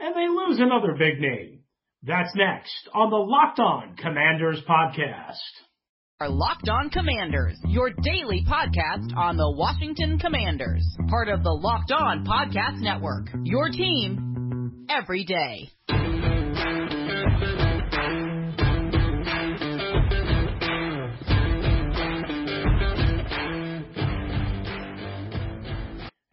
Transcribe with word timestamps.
and 0.00 0.14
they 0.14 0.28
lose 0.28 0.60
another 0.60 0.94
big 0.98 1.20
name. 1.20 1.60
That's 2.02 2.34
next 2.36 2.88
on 2.94 3.10
the 3.10 3.16
Locked 3.16 3.58
On 3.58 3.96
Commanders 3.96 4.60
podcast. 4.68 5.36
Our 6.20 6.28
Locked 6.28 6.68
On 6.68 6.90
Commanders, 6.90 7.56
your 7.66 7.90
daily 7.90 8.44
podcast 8.48 9.16
on 9.16 9.36
the 9.36 9.54
Washington 9.56 10.18
Commanders, 10.18 10.84
part 11.08 11.28
of 11.28 11.42
the 11.42 11.50
Locked 11.50 11.92
On 11.92 12.24
Podcast 12.24 12.80
Network. 12.80 13.28
Your 13.44 13.68
team 13.68 14.86
every 14.88 15.24
day. 15.24 15.68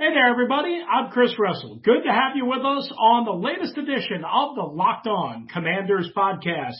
Hey 0.05 0.13
there, 0.13 0.29
everybody. 0.29 0.77
I'm 0.87 1.09
Chris 1.09 1.33
Russell. 1.39 1.79
Good 1.83 2.03
to 2.05 2.11
have 2.11 2.35
you 2.35 2.45
with 2.45 2.63
us 2.63 2.91
on 2.95 3.25
the 3.25 3.31
latest 3.31 3.75
edition 3.75 4.23
of 4.23 4.55
the 4.55 4.61
Locked 4.61 5.07
On 5.07 5.47
Commanders 5.51 6.11
podcast. 6.15 6.75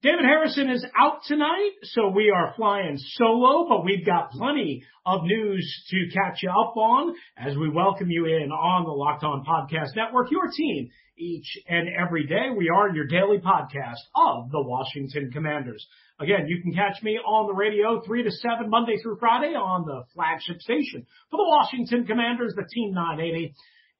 David 0.00 0.24
Harrison 0.24 0.70
is 0.70 0.86
out 0.96 1.24
tonight, 1.26 1.72
so 1.82 2.10
we 2.14 2.30
are 2.30 2.54
flying 2.56 2.98
solo, 2.98 3.68
but 3.68 3.84
we've 3.84 4.06
got 4.06 4.30
plenty 4.30 4.84
of 5.04 5.24
news 5.24 5.84
to 5.90 6.06
catch 6.14 6.44
you 6.44 6.50
up 6.50 6.76
on 6.76 7.16
as 7.36 7.56
we 7.56 7.68
welcome 7.68 8.10
you 8.10 8.26
in 8.26 8.52
on 8.52 8.84
the 8.84 8.92
Locked 8.92 9.24
On 9.24 9.44
Podcast 9.44 9.96
Network, 9.96 10.30
your 10.30 10.48
team 10.56 10.88
each 11.18 11.58
and 11.66 11.88
every 11.88 12.28
day. 12.28 12.46
We 12.56 12.68
are 12.68 12.94
your 12.94 13.08
daily 13.08 13.38
podcast 13.38 13.98
of 14.14 14.52
the 14.52 14.62
Washington 14.62 15.32
Commanders. 15.32 15.84
Again, 16.22 16.46
you 16.46 16.62
can 16.62 16.72
catch 16.72 17.02
me 17.02 17.18
on 17.18 17.48
the 17.48 17.52
radio 17.52 18.00
3 18.06 18.22
to 18.22 18.30
7 18.30 18.70
Monday 18.70 18.96
through 19.02 19.16
Friday 19.18 19.54
on 19.54 19.84
the 19.84 20.04
flagship 20.14 20.60
station 20.60 21.04
for 21.30 21.36
the 21.36 21.48
Washington 21.48 22.06
Commanders, 22.06 22.54
the 22.54 22.64
Team 22.72 22.94
980 22.94 23.52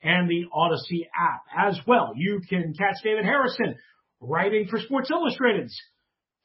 and 0.04 0.30
the 0.30 0.44
Audacy 0.54 1.08
app 1.18 1.42
as 1.56 1.78
well. 1.84 2.12
You 2.14 2.40
can 2.48 2.74
catch 2.78 3.02
David 3.02 3.24
Harrison 3.24 3.74
writing 4.20 4.68
for 4.70 4.78
Sports 4.78 5.10
Illustrated's 5.10 5.76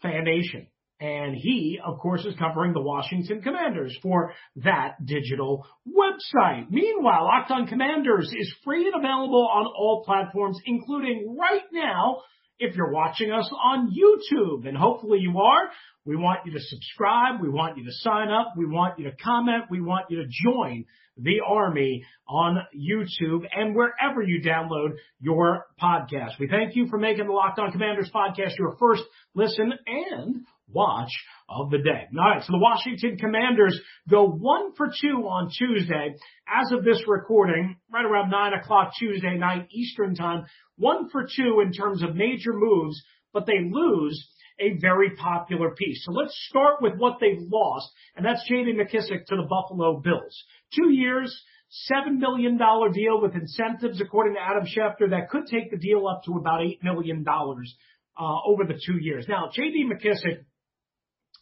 Fan 0.02 0.24
Nation. 0.24 0.68
And 1.00 1.36
he, 1.36 1.80
of 1.86 2.00
course, 2.00 2.26
is 2.26 2.34
covering 2.40 2.74
the 2.74 2.82
Washington 2.82 3.44
Commanders 3.44 3.96
for 4.02 4.34
that 4.56 4.96
digital 5.06 5.64
website. 5.88 6.72
Meanwhile, 6.72 7.26
Locked 7.26 7.52
on 7.52 7.68
Commanders 7.68 8.32
is 8.36 8.52
free 8.64 8.88
and 8.88 8.96
available 8.96 9.48
on 9.48 9.68
all 9.68 10.04
platforms, 10.04 10.60
including 10.66 11.38
right 11.40 11.62
now 11.72 12.22
if 12.60 12.76
you're 12.76 12.92
watching 12.92 13.32
us 13.32 13.50
on 13.64 13.92
YouTube, 13.92 14.68
and 14.68 14.78
hopefully 14.78 15.20
you 15.20 15.40
are, 15.40 15.70
we 16.06 16.16
want 16.16 16.40
you 16.46 16.54
to 16.54 16.60
subscribe. 16.60 17.42
We 17.42 17.50
want 17.50 17.78
you 17.78 17.86
to 17.86 17.92
sign 17.92 18.30
up. 18.30 18.54
We 18.58 18.66
want 18.66 18.98
you 18.98 19.06
to 19.06 19.16
comment. 19.16 19.66
We 19.70 19.82
want 19.82 20.06
you 20.10 20.24
to 20.24 20.28
join 20.30 20.86
the 21.18 21.42
army 21.46 22.04
on 22.28 22.60
YouTube 22.76 23.46
and 23.54 23.76
wherever 23.76 24.22
you 24.22 24.42
download 24.42 24.92
your 25.20 25.66
podcast. 25.82 26.40
We 26.40 26.48
thank 26.48 26.76
you 26.76 26.88
for 26.88 26.98
making 26.98 27.26
the 27.26 27.34
Locked 27.34 27.60
On 27.60 27.72
Commanders 27.72 28.10
podcast 28.14 28.58
your 28.58 28.76
first 28.80 29.04
listen 29.36 29.74
and 29.86 30.46
watch 30.72 31.12
of 31.50 31.70
the 31.70 31.78
day. 31.78 32.08
All 32.18 32.30
right, 32.30 32.44
so 32.44 32.52
the 32.52 32.60
Washington 32.60 33.18
Commanders 33.18 33.80
go 34.10 34.28
one 34.28 34.74
for 34.76 34.88
two 34.88 35.28
on 35.28 35.50
Tuesday. 35.58 36.16
As 36.48 36.72
of 36.72 36.84
this 36.84 37.02
recording, 37.08 37.78
right 37.92 38.06
around 38.06 38.30
nine 38.30 38.54
o'clock 38.54 38.92
Tuesday 39.00 39.38
night 39.38 39.68
Eastern 39.72 40.16
time, 40.16 40.46
one 40.76 41.10
for 41.10 41.24
two 41.24 41.62
in 41.66 41.72
terms 41.72 42.04
of 42.04 42.16
major 42.16 42.54
moves, 42.54 43.02
but 43.34 43.46
they 43.46 43.60
lose 43.70 44.28
a 44.60 44.78
very 44.80 45.12
popular 45.16 45.72
piece. 45.72 46.04
So 46.04 46.12
let's 46.12 46.36
start 46.50 46.82
with 46.82 46.94
what 46.98 47.18
they've 47.20 47.48
lost, 47.52 47.90
and 48.16 48.26
that's 48.26 48.48
J.D. 48.48 48.74
McKissic 48.74 49.26
to 49.28 49.36
the 49.36 49.48
Buffalo 49.48 50.00
Bills. 50.00 50.44
Two 50.76 50.92
years, 50.92 51.44
$7 51.92 52.18
million 52.18 52.58
deal 52.58 53.22
with 53.22 53.36
incentives, 53.36 54.02
according 54.02 54.36
to 54.36 54.42
Adam 54.42 54.64
Schefter, 54.66 55.10
that 55.12 55.30
could 55.30 55.46
take 55.48 55.70
the 55.70 55.78
deal 55.78 56.08
up 56.08 56.24
to 56.26 56.34
about 56.34 56.62
$8 56.62 56.82
million 56.82 57.24
uh, 57.28 58.36
over 58.46 58.64
the 58.64 58.80
two 58.86 58.98
years. 59.00 59.26
Now, 59.28 59.50
J.D. 59.54 59.86
McKissic 59.86 60.46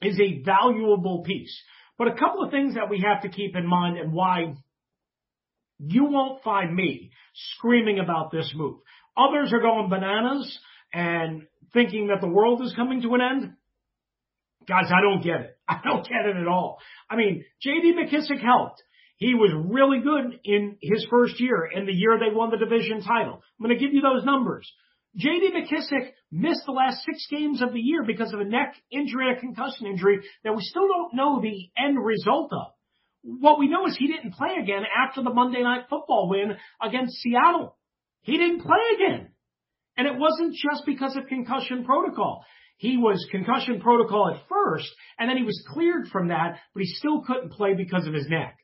is 0.01 0.19
a 0.19 0.41
valuable 0.43 1.23
piece. 1.23 1.55
But 1.97 2.09
a 2.09 2.15
couple 2.15 2.43
of 2.43 2.51
things 2.51 2.75
that 2.75 2.89
we 2.89 3.01
have 3.01 3.21
to 3.23 3.29
keep 3.29 3.55
in 3.55 3.65
mind 3.65 3.97
and 3.97 4.11
why 4.11 4.55
you 5.79 6.05
won't 6.05 6.43
find 6.43 6.73
me 6.73 7.11
screaming 7.55 7.99
about 7.99 8.31
this 8.31 8.51
move. 8.55 8.79
Others 9.17 9.53
are 9.53 9.61
going 9.61 9.89
bananas 9.89 10.59
and 10.93 11.43
thinking 11.73 12.07
that 12.07 12.21
the 12.21 12.27
world 12.27 12.61
is 12.61 12.73
coming 12.75 13.01
to 13.01 13.13
an 13.15 13.21
end. 13.21 13.53
Guys, 14.67 14.91
I 14.91 15.01
don't 15.01 15.23
get 15.23 15.41
it. 15.41 15.57
I 15.67 15.79
don't 15.83 16.07
get 16.07 16.25
it 16.25 16.35
at 16.35 16.47
all. 16.47 16.79
I 17.09 17.15
mean, 17.15 17.45
JD 17.65 17.93
McKissic 17.93 18.41
helped. 18.41 18.81
He 19.17 19.33
was 19.33 19.51
really 19.53 19.99
good 20.01 20.39
in 20.43 20.77
his 20.81 21.05
first 21.09 21.39
year 21.39 21.63
and 21.63 21.87
the 21.87 21.93
year 21.93 22.19
they 22.19 22.35
won 22.35 22.51
the 22.51 22.57
division 22.57 23.01
title. 23.01 23.35
I'm 23.35 23.65
going 23.65 23.77
to 23.77 23.83
give 23.83 23.93
you 23.93 24.01
those 24.01 24.25
numbers. 24.25 24.69
J.D. 25.17 25.51
McKissic 25.51 26.11
missed 26.31 26.65
the 26.65 26.73
last 26.73 27.03
six 27.05 27.25
games 27.29 27.61
of 27.61 27.71
the 27.71 27.79
year 27.79 28.03
because 28.05 28.33
of 28.33 28.41
a 28.41 28.45
neck 28.45 28.75
injury 28.91 29.31
a 29.31 29.39
concussion 29.39 29.87
injury 29.87 30.19
that 30.43 30.55
we 30.55 30.61
still 30.61 30.87
don't 30.87 31.13
know 31.13 31.41
the 31.41 31.69
end 31.77 31.97
result 32.03 32.51
of. 32.51 32.73
What 33.23 33.57
we 33.57 33.69
know 33.69 33.87
is 33.87 33.95
he 33.97 34.07
didn't 34.07 34.33
play 34.33 34.55
again 34.61 34.83
after 35.05 35.23
the 35.23 35.33
Monday 35.33 35.63
night 35.63 35.85
football 35.89 36.29
win 36.29 36.57
against 36.81 37.15
Seattle. 37.15 37.77
He 38.21 38.37
didn't 38.37 38.61
play 38.61 38.77
again. 38.95 39.29
And 39.97 40.07
it 40.07 40.17
wasn't 40.17 40.55
just 40.55 40.85
because 40.85 41.15
of 41.15 41.27
concussion 41.27 41.85
protocol. 41.85 42.43
He 42.77 42.97
was 42.97 43.25
concussion 43.31 43.79
protocol 43.79 44.33
at 44.33 44.47
first, 44.49 44.89
and 45.17 45.29
then 45.29 45.37
he 45.37 45.43
was 45.43 45.63
cleared 45.69 46.07
from 46.09 46.27
that, 46.27 46.59
but 46.73 46.83
he 46.83 46.87
still 46.87 47.21
couldn't 47.21 47.53
play 47.53 47.73
because 47.73 48.05
of 48.05 48.13
his 48.13 48.27
neck. 48.27 48.57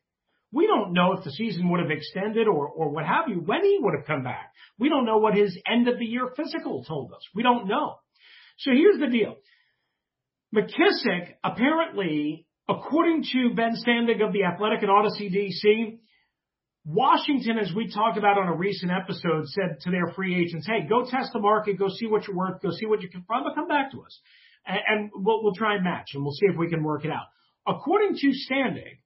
We 0.54 0.68
don't 0.68 0.94
know 0.94 1.14
if 1.14 1.24
the 1.24 1.32
season 1.32 1.70
would 1.70 1.80
have 1.80 1.92
extended 1.92 2.48
or, 2.48 2.68
or 2.68 2.90
what 2.90 3.06
have 3.06 3.30
you, 3.30 3.36
when 3.38 3.64
he 3.64 3.78
would 3.80 3.96
have 3.98 4.06
come 4.06 4.24
back. 4.24 4.52
We 4.78 4.90
don't 4.90 5.06
know 5.06 5.18
what 5.18 5.36
his 5.36 5.58
end 5.66 5.88
of 5.88 5.98
the 5.98 6.06
year 6.06 6.30
physical 6.36 6.84
told 6.84 7.14
us. 7.14 7.22
We 7.34 7.44
don't 7.44 7.68
know. 7.68 7.96
So 8.58 8.72
here's 8.72 9.00
the 9.00 9.08
deal. 9.08 9.36
McKissic 10.54 11.36
apparently, 11.44 12.46
according 12.68 13.24
to 13.32 13.54
Ben 13.56 13.76
Standig 13.76 14.26
of 14.26 14.34
the 14.34 14.44
Athletic 14.44 14.82
and 14.82 14.90
Audacy 14.90 15.32
DC, 15.34 16.00
Washington, 16.84 17.60
as 17.60 17.72
we 17.76 17.92
talked 17.92 18.18
about 18.18 18.38
on 18.38 18.48
a 18.48 18.56
recent 18.56 18.92
episode, 18.92 19.48
said 19.48 19.80
to 19.82 19.92
their 19.92 20.08
free 20.16 20.36
agents, 20.44 20.68
hey, 20.68 20.88
go 20.88 21.06
test 21.08 21.32
the 21.32 21.40
market, 21.40 21.78
go 21.78 21.88
see 21.90 22.08
what 22.08 22.28
you're 22.28 22.36
worth, 22.36 22.62
go 22.62 22.72
see 22.72 22.88
what 22.88 23.02
you 23.02 23.10
can 23.10 23.24
find, 23.24 23.44
but 23.46 23.54
come 23.54 23.68
back 23.68 23.92
to 23.92 24.02
us. 24.02 24.20
And, 24.66 24.80
and 24.88 25.12
we'll, 25.14 25.44
we'll 25.44 25.54
try 25.54 25.76
and 25.76 25.84
match 25.84 26.10
and 26.14 26.24
we'll 26.24 26.34
see 26.34 26.48
if 26.48 26.58
we 26.58 26.70
can 26.70 26.84
work 26.84 27.06
it 27.06 27.12
out. 27.12 27.28
According 27.68 28.16
to 28.18 28.28
Standig, 28.28 28.98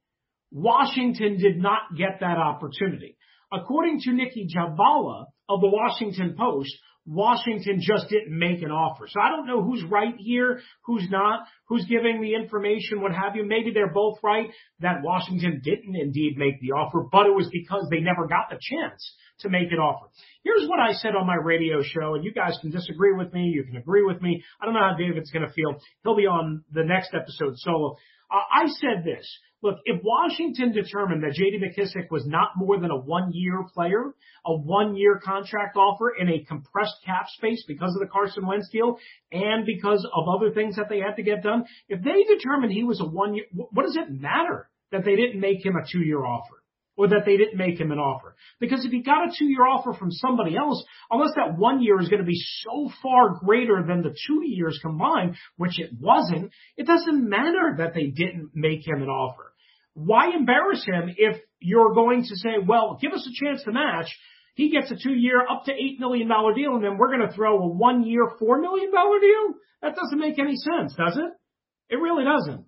Washington 0.52 1.38
did 1.38 1.58
not 1.58 1.96
get 1.98 2.20
that 2.22 2.38
opportunity. 2.38 3.18
According 3.52 4.02
to 4.02 4.14
Nicki 4.14 4.48
Jhabvala 4.54 5.26
of 5.50 5.62
the 5.62 5.68
Washington 5.68 6.36
Post, 6.38 6.76
Washington 7.08 7.80
just 7.80 8.10
didn't 8.10 8.38
make 8.38 8.64
an 8.64 8.72
offer. 8.72 9.08
So 9.08 9.22
I 9.22 9.30
don't 9.30 9.46
know 9.46 9.62
who's 9.62 9.84
right 9.84 10.16
here, 10.18 10.62
who's 10.86 11.08
not, 11.10 11.46
who's 11.68 11.86
giving 11.86 12.20
the 12.20 12.34
information, 12.34 13.02
what 13.02 13.12
have 13.12 13.36
you. 13.36 13.46
Maybe 13.46 13.72
they're 13.72 13.94
both 13.94 14.18
right 14.24 14.50
that 14.80 15.04
Washington 15.04 15.62
didn't 15.64 15.96
indeed 15.96 16.36
make 16.38 16.60
the 16.62 16.72
offer, 16.72 17.06
but 17.12 17.28
it 17.28 17.36
was 17.36 17.48
because 17.52 17.88
they 17.92 18.00
never 18.00 18.28
got 18.28 18.50
the 18.50 18.60
chance 18.60 19.16
to 19.40 19.50
make 19.50 19.72
an 19.72 19.78
offer. 19.78 20.08
Here's 20.44 20.68
what 20.68 20.80
I 20.80 20.94
said 20.94 21.16
on 21.16 21.28
my 21.28 21.36
radio 21.36 21.84
show, 21.84 22.16
and 22.16 22.24
you 22.24 22.34
guys 22.34 22.58
can 22.62 22.72
disagree 22.72 23.14
with 23.14 23.32
me, 23.34 23.52
you 23.54 23.64
can 23.66 23.76
agree 23.76 24.04
with 24.04 24.22
me. 24.22 24.44
I 24.60 24.66
don't 24.66 24.74
know 24.74 24.80
how 24.80 24.96
David's 24.98 25.30
going 25.30 25.46
to 25.46 25.54
feel. 25.54 25.76
He'll 26.04 26.16
be 26.16 26.26
on 26.26 26.64
the 26.72 26.84
next 26.84 27.14
episode 27.14 27.58
solo. 27.58 27.98
Uh, 28.32 28.42
I 28.52 28.66
said 28.68 29.04
this. 29.04 29.28
Look, 29.66 29.80
if 29.86 30.00
Washington 30.04 30.74
determined 30.74 31.24
that 31.24 31.34
J.D. 31.34 31.58
McKissic 31.58 32.12
was 32.12 32.24
not 32.28 32.50
more 32.56 32.80
than 32.80 32.92
a 32.92 32.98
one-year 32.98 33.64
player, 33.74 34.14
a 34.46 34.56
one-year 34.56 35.20
contract 35.26 35.76
offer 35.76 36.12
in 36.12 36.30
a 36.30 36.46
compressed 36.46 36.98
cap 37.04 37.26
space 37.30 37.64
because 37.68 37.92
of 37.96 38.00
the 38.00 38.14
Carson 38.14 38.46
Wentz 38.46 38.70
deal 38.70 39.00
and 39.32 39.66
because 39.66 40.08
of 40.14 40.28
other 40.30 40.54
things 40.54 40.76
that 40.76 40.86
they 40.88 41.00
had 41.00 41.16
to 41.16 41.24
get 41.24 41.42
done, 41.42 41.64
if 41.90 42.00
they 42.04 42.32
determined 42.32 42.74
he 42.74 42.84
was 42.84 43.02
a 43.02 43.06
one-year, 43.06 43.46
what 43.54 43.88
does 43.88 43.98
it 43.98 44.12
matter 44.12 44.70
that 44.92 45.04
they 45.04 45.16
didn't 45.16 45.42
make 45.42 45.66
him 45.66 45.76
a 45.76 45.92
two-year 45.92 46.24
offer? 46.24 46.62
or 46.98 47.10
that 47.10 47.24
they 47.26 47.36
didn't 47.36 47.58
make 47.58 47.78
him 47.78 47.92
an 47.92 48.00
offer. 48.00 48.38
Because 48.58 48.86
if 48.86 48.92
he 48.92 49.02
got 49.02 49.28
a 49.28 49.34
two 49.38 49.44
year 49.44 49.68
offer 49.68 49.94
from 49.94 50.12
somebody 50.12 50.56
else, 50.56 50.82
unless 51.12 51.32
that 51.36 51.58
one 51.58 51.82
year 51.82 52.00
is 52.00 52.08
going 52.08 52.22
to 52.22 52.26
be 52.26 52.42
so 52.62 52.90
far 53.04 53.34
greater 53.34 53.84
than 53.86 54.02
the 54.02 54.16
two 54.28 54.42
years 54.46 54.80
combined, 54.82 55.36
which 55.58 55.78
it 55.78 55.90
wasn't, 56.00 56.52
it 56.78 56.88
doesn't 56.88 57.30
matter 57.30 57.76
that 57.80 57.94
they 57.94 58.08
didn't 58.08 58.52
make 58.54 58.88
him 58.88 59.02
an 59.02 59.10
offer. 59.10 59.52
Why 59.96 60.36
embarrass 60.36 60.86
him 60.86 61.14
if 61.18 61.42
you're 61.60 61.94
going 61.94 62.22
to 62.22 62.36
say, 62.36 62.58
well, 62.66 63.00
give 63.02 63.14
us 63.14 63.28
a 63.28 63.46
chance 63.46 63.64
to 63.64 63.72
match? 63.72 64.08
he 64.56 64.72
gets 64.72 64.90
a 64.90 64.96
two 64.96 65.14
year 65.14 65.42
up 65.42 65.66
to 65.66 65.72
$8 65.72 66.00
million 66.00 66.28
deal 66.28 66.76
and 66.76 66.84
then 66.84 66.98
we're 66.98 67.16
going 67.16 67.28
to 67.28 67.34
throw 67.34 67.62
a 67.62 67.68
one 67.68 68.04
year, 68.04 68.26
$4 68.42 68.62
million 68.62 68.90
deal? 68.90 69.60
That 69.82 69.96
doesn't 69.96 70.20
make 70.20 70.40
any 70.40 70.56
sense, 70.56 70.96
does 70.96 71.18
it? 71.18 71.94
It 71.94 71.98
really 71.98 72.24
doesn't. 72.24 72.66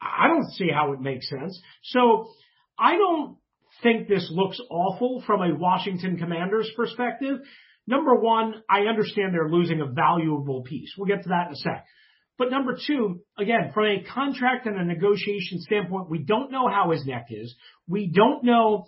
I 0.00 0.28
don't 0.28 0.50
see 0.52 0.68
how 0.72 0.92
it 0.92 1.00
makes 1.00 1.28
sense. 1.28 1.60
So 1.84 2.28
I 2.78 2.96
don't 2.96 3.38
think 3.82 4.08
this 4.08 4.28
looks 4.30 4.60
awful 4.70 5.22
from 5.26 5.40
a 5.40 5.54
Washington 5.54 6.18
Commanders 6.18 6.70
perspective. 6.76 7.38
Number 7.86 8.14
one, 8.14 8.62
I 8.70 8.82
understand 8.82 9.32
they're 9.32 9.48
losing 9.48 9.80
a 9.80 9.86
valuable 9.86 10.62
piece. 10.62 10.92
We'll 10.96 11.06
get 11.06 11.22
to 11.24 11.30
that 11.30 11.48
in 11.48 11.52
a 11.54 11.56
sec. 11.56 11.86
But 12.38 12.50
number 12.50 12.78
two, 12.86 13.20
again, 13.38 13.70
from 13.74 13.84
a 13.84 14.02
contract 14.02 14.66
and 14.66 14.78
a 14.78 14.84
negotiation 14.84 15.60
standpoint, 15.60 16.10
we 16.10 16.18
don't 16.18 16.50
know 16.50 16.68
how 16.68 16.90
his 16.90 17.04
neck 17.06 17.26
is. 17.30 17.54
We 17.86 18.06
don't 18.06 18.42
know 18.42 18.86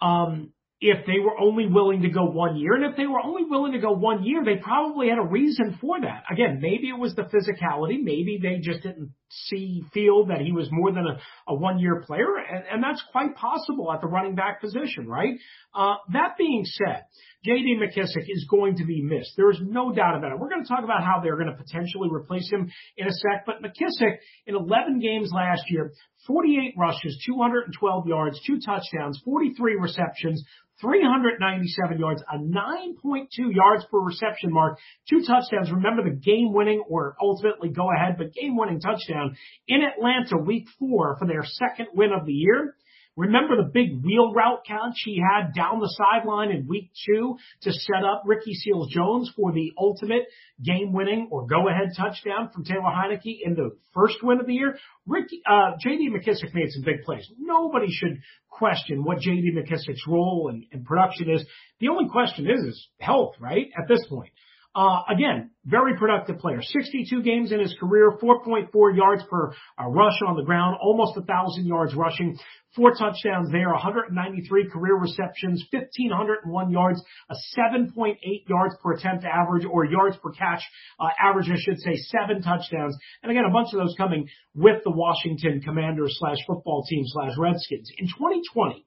um, 0.00 0.52
if 0.80 1.06
they 1.06 1.18
were 1.18 1.36
only 1.38 1.66
willing 1.66 2.02
to 2.02 2.08
go 2.08 2.24
one 2.24 2.56
year. 2.56 2.74
And 2.74 2.84
if 2.84 2.96
they 2.96 3.06
were 3.06 3.20
only 3.20 3.42
willing 3.44 3.72
to 3.72 3.80
go 3.80 3.92
one 3.92 4.22
year, 4.22 4.44
they 4.44 4.56
probably 4.62 5.08
had 5.08 5.18
a 5.18 5.26
reason 5.26 5.76
for 5.80 6.00
that. 6.00 6.22
Again, 6.30 6.60
maybe 6.60 6.88
it 6.88 6.96
was 6.98 7.16
the 7.16 7.22
physicality. 7.22 8.00
Maybe 8.00 8.38
they 8.40 8.58
just 8.60 8.84
didn't 8.84 9.12
see, 9.28 9.82
feel 9.92 10.26
that 10.26 10.40
he 10.40 10.52
was 10.52 10.68
more 10.70 10.92
than 10.92 11.04
a, 11.04 11.18
a 11.48 11.54
one 11.54 11.80
year 11.80 12.04
player. 12.06 12.36
And, 12.36 12.64
and, 12.70 12.82
that's 12.82 13.02
quite 13.10 13.34
possible 13.34 13.92
at 13.92 14.00
the 14.00 14.06
running 14.06 14.36
back 14.36 14.60
position, 14.60 15.08
right? 15.08 15.34
Uh, 15.74 15.96
that 16.12 16.36
being 16.38 16.64
said, 16.64 17.02
JD 17.46 17.78
McKissic 17.78 18.24
is 18.28 18.46
going 18.48 18.76
to 18.76 18.84
be 18.84 19.02
missed. 19.02 19.32
There 19.36 19.50
is 19.50 19.60
no 19.60 19.92
doubt 19.92 20.16
about 20.16 20.32
it. 20.32 20.38
We're 20.38 20.48
going 20.48 20.62
to 20.62 20.68
talk 20.68 20.84
about 20.84 21.02
how 21.02 21.20
they're 21.22 21.36
going 21.36 21.54
to 21.54 21.60
potentially 21.60 22.08
replace 22.10 22.48
him 22.50 22.70
in 22.96 23.06
a 23.06 23.12
sec, 23.12 23.46
but 23.46 23.62
McKissic 23.62 24.18
in 24.46 24.54
11 24.54 25.00
games 25.00 25.30
last 25.34 25.62
year, 25.68 25.92
48 26.26 26.74
rushes, 26.76 27.22
212 27.26 28.06
yards, 28.06 28.40
two 28.46 28.58
touchdowns, 28.64 29.20
43 29.24 29.76
receptions, 29.80 30.44
397 30.80 31.98
yards, 31.98 32.22
a 32.32 32.38
9.2 32.38 33.26
yards 33.38 33.84
per 33.90 33.98
reception 33.98 34.52
mark, 34.52 34.78
two 35.08 35.22
touchdowns. 35.26 35.72
Remember 35.72 36.02
the 36.04 36.16
game 36.16 36.52
winning 36.52 36.82
or 36.88 37.16
ultimately 37.20 37.70
go 37.70 37.90
ahead, 37.90 38.16
but 38.16 38.32
game 38.32 38.56
winning 38.56 38.80
touchdown 38.80 39.36
in 39.66 39.80
Atlanta 39.82 40.36
week 40.36 40.68
four 40.78 41.16
for 41.18 41.26
their 41.26 41.44
second 41.44 41.88
win 41.94 42.12
of 42.12 42.26
the 42.26 42.32
year. 42.32 42.74
Remember 43.18 43.56
the 43.56 43.68
big 43.68 44.04
wheel 44.04 44.32
route 44.32 44.64
catch 44.64 44.94
he 45.04 45.20
had 45.20 45.52
down 45.52 45.80
the 45.80 45.92
sideline 45.98 46.52
in 46.52 46.68
week 46.68 46.92
two 47.04 47.36
to 47.62 47.72
set 47.72 48.04
up 48.04 48.22
Ricky 48.24 48.54
Seals 48.54 48.88
Jones 48.92 49.32
for 49.34 49.50
the 49.50 49.72
ultimate 49.76 50.26
game 50.62 50.92
winning 50.92 51.26
or 51.32 51.44
go 51.44 51.68
ahead 51.68 51.88
touchdown 51.96 52.50
from 52.54 52.64
Taylor 52.64 52.82
Heinicke 52.82 53.40
in 53.42 53.54
the 53.54 53.76
first 53.92 54.22
win 54.22 54.38
of 54.38 54.46
the 54.46 54.54
year? 54.54 54.78
Ricky, 55.04 55.42
uh, 55.44 55.72
JD 55.84 56.10
McKissic 56.14 56.54
made 56.54 56.70
some 56.70 56.84
big 56.84 57.02
plays. 57.02 57.28
Nobody 57.40 57.88
should 57.90 58.20
question 58.48 59.02
what 59.02 59.18
JD 59.18 59.52
McKissic's 59.52 60.06
role 60.06 60.48
and, 60.48 60.64
and 60.70 60.84
production 60.84 61.28
is. 61.28 61.44
The 61.80 61.88
only 61.88 62.08
question 62.08 62.48
is, 62.48 62.60
is 62.60 62.88
health, 63.00 63.34
right? 63.40 63.66
At 63.76 63.88
this 63.88 64.06
point. 64.08 64.30
Uh, 64.74 65.00
again, 65.08 65.50
very 65.64 65.96
productive 65.96 66.38
player. 66.38 66.60
62 66.62 67.22
games 67.22 67.52
in 67.52 67.58
his 67.58 67.74
career, 67.80 68.12
4.4 68.22 68.96
yards 68.96 69.22
per 69.28 69.52
uh, 69.80 69.88
rush 69.88 70.20
on 70.26 70.36
the 70.36 70.44
ground, 70.44 70.76
almost 70.80 71.18
thousand 71.26 71.66
yards 71.66 71.94
rushing, 71.94 72.38
four 72.76 72.92
touchdowns 72.94 73.50
there, 73.50 73.70
193 73.70 74.70
career 74.70 74.96
receptions, 74.96 75.64
1501 75.72 76.70
yards, 76.70 77.02
a 77.30 77.34
7.8 77.58 78.16
yards 78.48 78.74
per 78.82 78.92
attempt 78.92 79.24
average 79.24 79.64
or 79.64 79.84
yards 79.84 80.16
per 80.22 80.30
catch 80.30 80.62
uh, 81.00 81.08
average, 81.20 81.48
I 81.50 81.56
should 81.58 81.80
say, 81.80 81.96
seven 81.96 82.42
touchdowns. 82.42 82.96
And 83.22 83.32
again, 83.32 83.44
a 83.44 83.52
bunch 83.52 83.72
of 83.72 83.80
those 83.80 83.94
coming 83.96 84.28
with 84.54 84.84
the 84.84 84.92
Washington 84.92 85.60
Commanders 85.60 86.16
slash 86.20 86.38
football 86.46 86.84
team 86.88 87.04
slash 87.06 87.32
Redskins. 87.38 87.90
In 87.98 88.06
2020, 88.06 88.84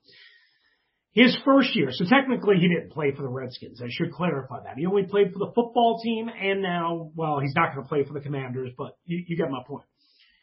his 1.13 1.37
first 1.43 1.75
year, 1.75 1.89
so 1.91 2.05
technically 2.05 2.55
he 2.57 2.69
didn't 2.69 2.91
play 2.91 3.11
for 3.15 3.21
the 3.21 3.27
Redskins. 3.27 3.81
I 3.81 3.87
should 3.89 4.13
clarify 4.13 4.63
that. 4.63 4.77
He 4.77 4.85
only 4.85 5.03
played 5.03 5.33
for 5.33 5.39
the 5.39 5.51
football 5.53 5.99
team 6.01 6.29
and 6.29 6.61
now, 6.61 7.11
well, 7.15 7.39
he's 7.39 7.55
not 7.55 7.73
going 7.73 7.83
to 7.83 7.89
play 7.89 8.05
for 8.05 8.13
the 8.13 8.21
Commanders, 8.21 8.71
but 8.77 8.97
you, 9.05 9.23
you 9.27 9.35
get 9.35 9.51
my 9.51 9.61
point. 9.67 9.83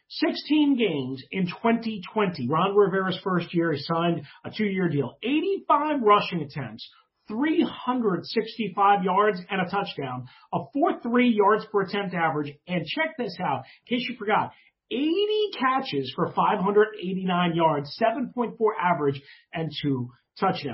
16 0.09 0.77
games 0.77 1.23
in 1.31 1.45
2020. 1.45 2.47
Ron 2.49 2.75
Rivera's 2.75 3.19
first 3.23 3.53
year, 3.53 3.71
he 3.71 3.79
signed 3.79 4.23
a 4.43 4.51
two-year 4.55 4.89
deal. 4.89 5.17
85 5.23 6.01
rushing 6.01 6.41
attempts, 6.41 6.87
365 7.27 9.03
yards 9.03 9.39
and 9.49 9.61
a 9.61 9.69
touchdown, 9.69 10.25
a 10.51 10.59
4.3 10.75 11.35
yards 11.35 11.65
per 11.71 11.81
attempt 11.81 12.15
average. 12.15 12.53
And 12.67 12.85
check 12.85 13.17
this 13.17 13.37
out, 13.43 13.63
in 13.87 13.97
case 13.97 14.07
you 14.09 14.15
forgot, 14.17 14.51
80 14.91 15.07
catches 15.59 16.11
for 16.15 16.31
589 16.31 17.55
yards, 17.55 17.95
7.4 18.01 18.55
average, 18.81 19.21
and 19.53 19.71
two 19.81 20.09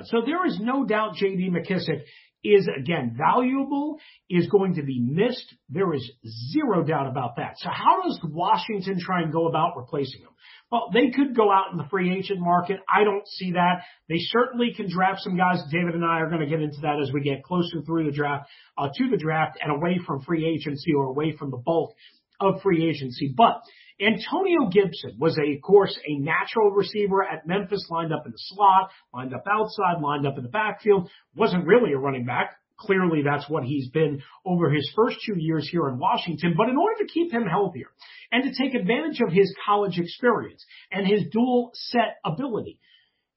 So 0.06 0.22
there 0.26 0.46
is 0.46 0.60
no 0.62 0.86
doubt 0.86 1.16
J.D. 1.16 1.50
McKissic 1.50 2.04
is 2.44 2.68
again 2.80 3.18
valuable, 3.18 3.98
is 4.30 4.48
going 4.48 4.76
to 4.76 4.84
be 4.84 5.00
missed. 5.00 5.56
There 5.70 5.94
is 5.94 6.12
zero 6.54 6.84
doubt 6.84 7.08
about 7.08 7.38
that. 7.38 7.56
So 7.58 7.70
how 7.72 8.04
does 8.04 8.20
Washington 8.24 9.00
try 9.00 9.22
and 9.22 9.34
go 9.34 9.48
about 9.48 9.76
replacing 9.76 10.22
him? 10.22 10.30
Well, 10.72 10.90
they 10.94 11.10
could 11.10 11.36
go 11.36 11.52
out 11.52 11.72
in 11.72 11.78
the 11.78 11.88
free 11.90 12.16
agent 12.16 12.40
market. 12.40 12.80
I 12.90 13.04
don't 13.04 13.28
see 13.28 13.54
that. 13.54 13.84
They 14.10 14.18
certainly 14.20 14.74
can 14.76 14.90
draft 14.90 15.22
some 15.22 15.38
guys. 15.38 15.62
David 15.72 15.96
and 15.96 16.06
I 16.06 16.20
are 16.20 16.30
going 16.30 16.42
to 16.42 16.48
get 16.48 16.62
into 16.62 16.82
that 16.82 17.00
as 17.02 17.12
we 17.12 17.22
get 17.22 17.44
closer 17.44 17.82
through 17.86 18.06
the 18.06 18.16
draft, 18.16 18.50
uh, 18.78 18.90
to 18.94 19.10
the 19.10 19.18
draft 19.18 19.58
and 19.62 19.72
away 19.72 20.00
from 20.06 20.22
free 20.22 20.46
agency 20.48 20.94
or 20.94 21.06
away 21.06 21.36
from 21.38 21.52
the 21.52 21.58
bulk 21.58 21.96
of 22.40 22.62
free 22.62 22.88
agency. 22.88 23.34
But 23.36 23.62
Antonio 24.00 24.70
Gibson 24.70 25.16
was 25.20 25.38
a, 25.38 25.56
of 25.56 25.62
course, 25.62 25.98
a 26.06 26.18
natural 26.18 26.72
receiver 26.72 27.24
at 27.24 27.48
Memphis, 27.48 27.88
lined 27.90 28.14
up 28.14 28.26
in 28.26 28.32
the 28.32 28.38
slot, 28.38 28.90
lined 29.14 29.34
up 29.34 29.46
outside, 29.50 30.02
lined 30.02 30.28
up 30.28 30.38
in 30.38 30.44
the 30.44 30.50
backfield, 30.50 31.10
wasn't 31.36 31.66
really 31.66 31.94
a 31.94 31.98
running 31.98 32.26
back. 32.26 32.58
Clearly 32.78 33.22
that's 33.24 33.50
what 33.50 33.64
he's 33.64 33.88
been 33.90 34.22
over 34.46 34.70
his 34.70 34.92
first 34.94 35.18
two 35.26 35.40
years 35.40 35.68
here 35.72 35.88
in 35.88 35.98
Washington. 35.98 36.56
But 36.58 36.68
in 36.68 36.76
order 36.76 37.06
to 37.06 37.14
keep 37.14 37.32
him 37.32 37.46
healthier 37.46 37.88
and 38.34 38.44
to 38.44 38.64
take 38.64 38.76
advantage 38.76 39.22
of 39.26 39.32
his 39.32 39.56
college 39.66 39.98
experience 39.98 40.66
and 40.92 41.08
his 41.08 41.24
dual 41.32 41.72
set 41.74 42.18
ability, 42.26 42.80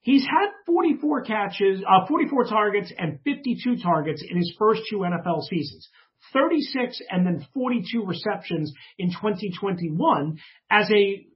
He's 0.00 0.24
had 0.24 0.48
44 0.64 1.22
catches, 1.24 1.82
uh, 1.86 2.06
44 2.06 2.44
targets 2.44 2.90
and 2.96 3.18
52 3.24 3.76
targets 3.82 4.22
in 4.26 4.38
his 4.38 4.54
first 4.58 4.82
two 4.88 4.98
NFL 4.98 5.42
seasons. 5.42 5.86
36 6.32 7.00
and 7.10 7.26
then 7.26 7.46
42 7.54 8.04
receptions 8.04 8.72
in 8.98 9.10
2021 9.10 10.38
as 10.70 10.90
a, 10.90 11.26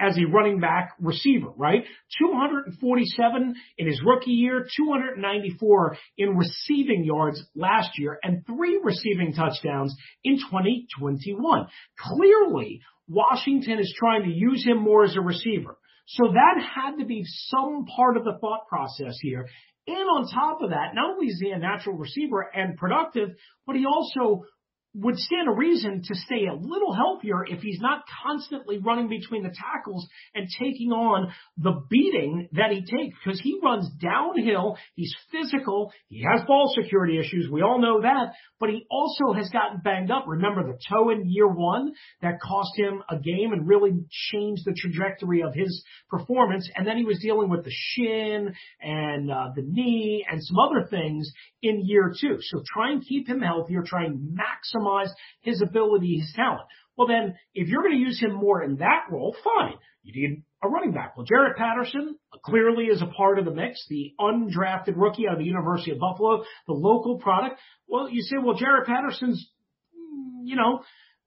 as 0.00 0.16
a 0.16 0.26
running 0.32 0.60
back 0.60 0.94
receiver, 1.00 1.50
right? 1.56 1.84
247 2.20 3.54
in 3.78 3.86
his 3.86 4.00
rookie 4.04 4.30
year, 4.30 4.66
294 4.76 5.96
in 6.18 6.36
receiving 6.36 7.04
yards 7.04 7.42
last 7.54 7.90
year, 7.98 8.18
and 8.22 8.44
three 8.46 8.80
receiving 8.82 9.32
touchdowns 9.32 9.96
in 10.24 10.36
2021. 10.36 11.66
Clearly, 11.98 12.80
Washington 13.08 13.78
is 13.78 13.94
trying 13.98 14.24
to 14.24 14.30
use 14.30 14.64
him 14.64 14.78
more 14.78 15.04
as 15.04 15.16
a 15.16 15.20
receiver. 15.20 15.76
So 16.06 16.28
that 16.32 16.62
had 16.74 16.98
to 16.98 17.04
be 17.04 17.22
some 17.24 17.84
part 17.84 18.16
of 18.16 18.24
the 18.24 18.38
thought 18.40 18.66
process 18.68 19.18
here. 19.20 19.46
And 19.88 20.06
on 20.10 20.28
top 20.28 20.60
of 20.60 20.70
that, 20.70 20.94
not 20.94 21.12
only 21.12 21.28
is 21.28 21.40
he 21.40 21.50
a 21.50 21.58
natural 21.58 21.96
receiver 21.96 22.42
and 22.54 22.76
productive, 22.76 23.30
but 23.66 23.74
he 23.74 23.86
also 23.86 24.44
would 25.00 25.16
stand 25.16 25.48
a 25.48 25.52
reason 25.52 26.02
to 26.04 26.14
stay 26.14 26.46
a 26.46 26.54
little 26.54 26.92
healthier 26.92 27.44
if 27.46 27.60
he's 27.60 27.80
not 27.80 28.02
constantly 28.24 28.78
running 28.78 29.08
between 29.08 29.44
the 29.44 29.54
tackles 29.54 30.08
and 30.34 30.48
taking 30.58 30.90
on 30.90 31.32
the 31.56 31.82
beating 31.88 32.48
that 32.52 32.72
he 32.72 32.80
takes 32.80 33.16
because 33.24 33.40
he 33.40 33.60
runs 33.62 33.88
downhill. 34.02 34.76
He's 34.94 35.14
physical. 35.30 35.92
He 36.08 36.22
has 36.22 36.44
ball 36.46 36.72
security 36.74 37.18
issues. 37.18 37.48
We 37.50 37.62
all 37.62 37.80
know 37.80 38.02
that, 38.02 38.32
but 38.58 38.70
he 38.70 38.86
also 38.90 39.32
has 39.34 39.48
gotten 39.50 39.80
banged 39.84 40.10
up. 40.10 40.24
Remember 40.26 40.64
the 40.64 40.78
toe 40.88 41.10
in 41.10 41.30
year 41.30 41.48
one 41.48 41.92
that 42.22 42.40
cost 42.40 42.70
him 42.76 43.02
a 43.08 43.18
game 43.18 43.52
and 43.52 43.68
really 43.68 43.92
changed 44.10 44.62
the 44.64 44.74
trajectory 44.76 45.42
of 45.42 45.54
his 45.54 45.84
performance. 46.10 46.68
And 46.74 46.86
then 46.86 46.96
he 46.96 47.04
was 47.04 47.20
dealing 47.20 47.50
with 47.50 47.64
the 47.64 47.72
shin 47.72 48.52
and 48.80 49.30
uh, 49.30 49.50
the 49.54 49.62
knee 49.62 50.26
and 50.28 50.42
some 50.42 50.58
other 50.58 50.88
things 50.88 51.30
in 51.62 51.82
year 51.84 52.12
two. 52.20 52.38
So 52.40 52.62
try 52.66 52.90
and 52.90 53.04
keep 53.06 53.28
him 53.28 53.40
healthier. 53.40 53.82
Try 53.86 54.04
and 54.04 54.36
maximize 54.36 54.87
his 55.40 55.62
ability, 55.62 56.18
his 56.18 56.32
talent. 56.34 56.66
Well, 56.96 57.06
then, 57.06 57.36
if 57.54 57.68
you're 57.68 57.82
going 57.82 57.94
to 57.94 58.00
use 58.00 58.20
him 58.20 58.34
more 58.34 58.62
in 58.62 58.76
that 58.76 59.04
role, 59.10 59.36
fine. 59.44 59.74
You 60.02 60.28
need 60.28 60.42
a 60.62 60.68
running 60.68 60.92
back. 60.92 61.16
Well, 61.16 61.26
Jaret 61.26 61.56
Patterson 61.56 62.16
clearly 62.44 62.86
is 62.86 63.02
a 63.02 63.06
part 63.06 63.38
of 63.38 63.44
the 63.44 63.54
mix, 63.54 63.84
the 63.88 64.14
undrafted 64.18 64.94
rookie 64.96 65.28
out 65.28 65.34
of 65.34 65.38
the 65.38 65.44
University 65.44 65.92
of 65.92 65.98
Buffalo, 66.00 66.42
the 66.66 66.72
local 66.72 67.18
product. 67.18 67.60
Well, 67.86 68.08
you 68.10 68.22
say, 68.22 68.36
well, 68.42 68.56
Jaret 68.56 68.86
Patterson's, 68.86 69.48
you 70.42 70.56
know, 70.56 70.80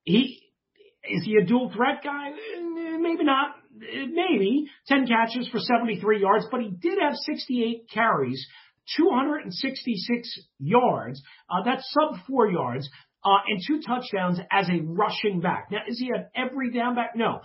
he, 0.04 0.42
is 1.10 1.24
he 1.24 1.38
a 1.38 1.46
dual 1.46 1.72
threat 1.74 2.02
guy? 2.04 2.32
Maybe 3.00 3.24
not. 3.24 3.56
Maybe 3.74 4.68
10 4.88 5.08
catches 5.08 5.48
for 5.48 5.60
73 5.60 6.20
yards, 6.20 6.46
but 6.52 6.62
he 6.62 6.70
did 6.70 7.00
have 7.02 7.14
68 7.16 7.88
carries 7.94 8.46
266 8.98 10.40
yards. 10.60 11.22
Uh, 11.50 11.64
that's 11.64 11.90
sub 11.94 12.20
four 12.28 12.52
yards 12.52 12.90
uh, 13.24 13.38
and 13.48 13.62
two 13.66 13.82
touchdowns 13.86 14.40
as 14.52 14.68
a 14.70 14.82
rushing 14.82 15.42
back. 15.42 15.70
Now, 15.72 15.80
is 15.88 16.00
he 16.00 16.10
an 16.10 16.28
every 16.36 16.72
down 16.72 16.96
back? 16.96 17.12
No. 17.16 17.42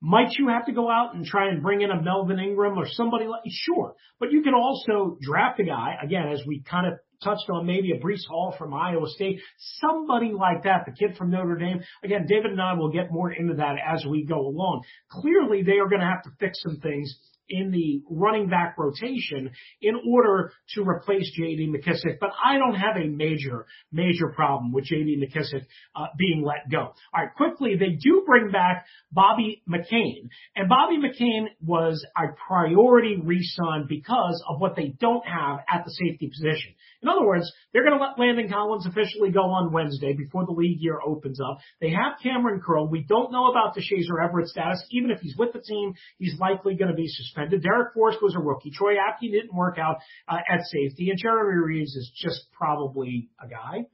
Might 0.00 0.30
you 0.38 0.48
have 0.48 0.66
to 0.66 0.72
go 0.72 0.88
out 0.88 1.14
and 1.14 1.24
try 1.24 1.48
and 1.48 1.60
bring 1.60 1.80
in 1.80 1.90
a 1.90 2.00
Melvin 2.00 2.38
Ingram 2.38 2.78
or 2.78 2.86
somebody 2.88 3.26
like, 3.26 3.42
sure. 3.48 3.94
But 4.20 4.30
you 4.30 4.42
can 4.42 4.54
also 4.54 5.18
draft 5.20 5.58
a 5.58 5.64
guy, 5.64 5.96
again, 6.02 6.28
as 6.32 6.40
we 6.46 6.62
kind 6.62 6.86
of 6.86 7.00
touched 7.22 7.50
on 7.50 7.66
maybe 7.66 7.90
a 7.90 7.98
Breece 7.98 8.26
Hall 8.28 8.54
from 8.56 8.72
Iowa 8.72 9.08
State, 9.08 9.40
somebody 9.80 10.32
like 10.32 10.62
that, 10.62 10.84
the 10.86 10.92
kid 10.92 11.16
from 11.16 11.30
Notre 11.30 11.56
Dame. 11.56 11.80
Again, 12.04 12.26
David 12.28 12.52
and 12.52 12.62
I 12.62 12.74
will 12.74 12.92
get 12.92 13.10
more 13.10 13.32
into 13.32 13.54
that 13.54 13.74
as 13.84 14.04
we 14.08 14.24
go 14.24 14.38
along. 14.38 14.82
Clearly, 15.10 15.64
they 15.64 15.78
are 15.78 15.88
going 15.88 16.00
to 16.00 16.06
have 16.06 16.22
to 16.22 16.30
fix 16.38 16.62
some 16.62 16.78
things 16.78 17.18
in 17.48 17.70
the 17.70 18.02
running 18.10 18.48
back 18.48 18.76
rotation 18.78 19.50
in 19.80 19.94
order 20.08 20.52
to 20.74 20.82
replace 20.82 21.30
J.D. 21.36 21.72
McKissic. 21.74 22.18
but 22.20 22.30
I 22.42 22.58
don't 22.58 22.74
have 22.74 22.96
a 22.96 23.08
major, 23.08 23.66
major 23.92 24.28
problem 24.34 24.72
with 24.72 24.84
J.D. 24.84 25.22
McKissic 25.22 25.64
uh, 25.96 26.06
being 26.16 26.42
let 26.44 26.70
go. 26.70 26.78
All 26.78 26.94
right, 27.14 27.34
quickly, 27.34 27.76
they 27.76 27.98
do 28.00 28.22
bring 28.26 28.50
back 28.50 28.86
Bobby 29.12 29.62
McCain, 29.68 30.28
and 30.56 30.68
Bobby 30.68 30.96
McCain 30.98 31.46
was 31.64 32.04
a 32.16 32.28
priority 32.46 33.20
re-sign 33.22 33.86
because 33.88 34.42
of 34.48 34.60
what 34.60 34.76
they 34.76 34.94
don't 35.00 35.26
have 35.26 35.60
at 35.68 35.84
the 35.84 35.90
safety 35.90 36.28
position. 36.28 36.74
In 37.02 37.08
other 37.08 37.24
words, 37.24 37.50
they're 37.72 37.84
going 37.84 37.96
to 37.96 38.04
let 38.04 38.18
Landon 38.18 38.50
Collins 38.50 38.86
officially 38.86 39.30
go 39.30 39.42
on 39.42 39.72
Wednesday 39.72 40.14
before 40.14 40.44
the 40.46 40.52
league 40.52 40.80
year 40.80 40.98
opens 41.04 41.40
up. 41.40 41.58
They 41.80 41.90
have 41.90 42.18
Kamren 42.24 42.60
Curl. 42.62 42.88
We 42.88 43.04
don't 43.04 43.30
know 43.30 43.46
about 43.46 43.76
Deshazor 43.76 44.24
Everett 44.24 44.48
status. 44.48 44.84
Even 44.90 45.10
if 45.10 45.20
he's 45.20 45.36
with 45.36 45.52
the 45.52 45.60
team, 45.60 45.94
he's 46.18 46.38
likely 46.40 46.74
going 46.74 46.90
to 46.90 46.96
be 46.96 47.06
suspended. 47.06 47.62
Darrick 47.62 47.92
Forrest 47.94 48.18
was 48.20 48.34
a 48.34 48.40
rookie. 48.40 48.70
Troy 48.70 48.94
Apke 48.94 49.30
didn't 49.30 49.54
work 49.54 49.78
out 49.78 49.98
uh, 50.28 50.36
at 50.36 50.60
safety. 50.64 51.10
And 51.10 51.18
Jeremy 51.18 51.64
Reaves 51.64 51.94
is 51.94 52.10
just 52.16 52.50
probably 52.52 53.28
a 53.42 53.48
guy, 53.48 53.86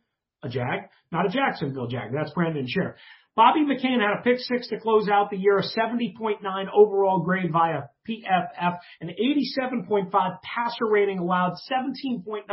a 0.43 0.49
Jag, 0.49 0.89
not 1.13 1.27
a 1.27 1.29
Jacksonville 1.29 1.89
Jag. 1.89 2.11
That's 2.13 2.33
Brandon 2.33 2.67
Scherff. 2.67 2.95
Bobby 3.37 3.61
McCain 3.61 4.01
had 4.01 4.21
a 4.21 4.23
pick 4.23 4.39
six 4.39 4.69
to 4.69 4.79
close 4.79 5.09
out 5.09 5.31
the 5.31 5.37
year, 5.37 5.59
a 5.59 5.63
70.9 5.63 6.39
overall 6.73 7.21
grade 7.21 7.51
via 7.53 7.83
PFF, 8.09 8.79
an 9.01 9.11
87.5 9.61 10.11
passer 10.43 10.87
rating 10.89 11.19
allowed, 11.19 11.55
17.9 11.71 12.45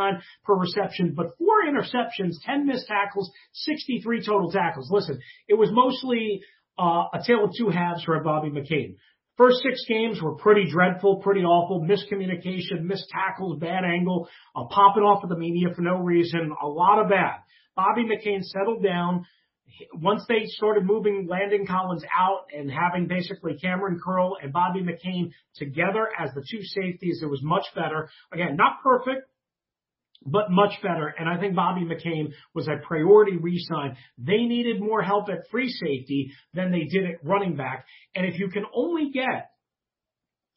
per 0.43 0.55
reception, 0.55 1.13
but 1.15 1.37
four 1.37 1.65
interceptions, 1.69 2.35
10 2.45 2.65
missed 2.65 2.87
tackles, 2.87 3.31
63 3.53 4.25
total 4.25 4.51
tackles. 4.51 4.89
Listen, 4.89 5.19
it 5.47 5.53
was 5.53 5.69
mostly 5.71 6.41
uh, 6.79 7.05
a 7.13 7.21
tale 7.27 7.43
of 7.43 7.51
two 7.55 7.69
halves 7.69 8.03
for 8.03 8.19
Bobby 8.23 8.49
McCain. 8.49 8.95
First 9.37 9.61
six 9.63 9.83
games 9.87 10.19
were 10.21 10.35
pretty 10.35 10.69
dreadful, 10.69 11.17
pretty 11.17 11.41
awful. 11.41 11.81
Miscommunication, 11.81 12.83
missed 12.83 13.07
tackles, 13.09 13.59
bad 13.59 13.83
angle, 13.83 14.27
uh, 14.55 14.65
popping 14.65 15.03
off 15.03 15.23
of 15.23 15.29
the 15.29 15.37
media 15.37 15.67
for 15.75 15.81
no 15.83 15.99
reason, 15.99 16.51
a 16.61 16.67
lot 16.67 16.99
of 16.99 17.09
bad. 17.09 17.37
Bobby 17.75 18.03
McCain 18.03 18.43
settled 18.43 18.83
down 18.83 19.25
once 19.93 20.23
they 20.27 20.45
started 20.45 20.85
moving 20.85 21.27
Landon 21.29 21.65
Collins 21.65 22.03
out 22.17 22.45
and 22.55 22.69
having 22.71 23.07
basically 23.07 23.57
Kamren 23.63 23.99
Curl 24.03 24.37
and 24.41 24.53
Bobby 24.53 24.81
McCain 24.81 25.31
together 25.55 26.07
as 26.17 26.31
the 26.33 26.43
two 26.49 26.61
safeties, 26.61 27.21
it 27.21 27.29
was 27.29 27.41
much 27.43 27.65
better. 27.75 28.09
Again, 28.31 28.55
not 28.55 28.81
perfect, 28.83 29.27
but 30.25 30.51
much 30.51 30.73
better. 30.81 31.13
And 31.17 31.27
I 31.27 31.39
think 31.39 31.55
Bobby 31.55 31.81
McCain 31.81 32.33
was 32.53 32.67
a 32.67 32.85
priority 32.85 33.37
re-sign. 33.37 33.97
They 34.17 34.43
needed 34.43 34.79
more 34.79 35.01
help 35.01 35.29
at 35.29 35.49
free 35.49 35.69
safety 35.69 36.31
than 36.53 36.71
they 36.71 36.83
did 36.83 37.05
at 37.09 37.23
running 37.23 37.55
back. 37.55 37.85
And 38.15 38.25
if 38.25 38.39
you 38.39 38.49
can 38.49 38.65
only 38.73 39.11
get 39.11 39.49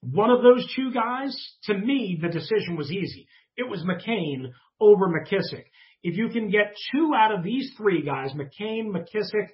one 0.01 0.31
of 0.31 0.43
those 0.43 0.67
two 0.77 0.93
guys, 0.93 1.35
to 1.65 1.75
me, 1.75 2.19
the 2.21 2.29
decision 2.29 2.77
was 2.77 2.91
easy. 2.91 3.27
It 3.57 3.69
was 3.69 3.85
McCain 3.85 4.53
over 4.81 5.09
McKissic. 5.09 5.65
If 6.05 6.19
you 6.19 6.29
can 6.29 6.51
get 6.51 6.77
two 6.93 7.13
out 7.17 7.33
of 7.35 7.43
these 7.43 7.73
three 7.79 8.03
guys, 8.03 8.33
McCain, 8.33 8.89
McKissic, 8.89 9.49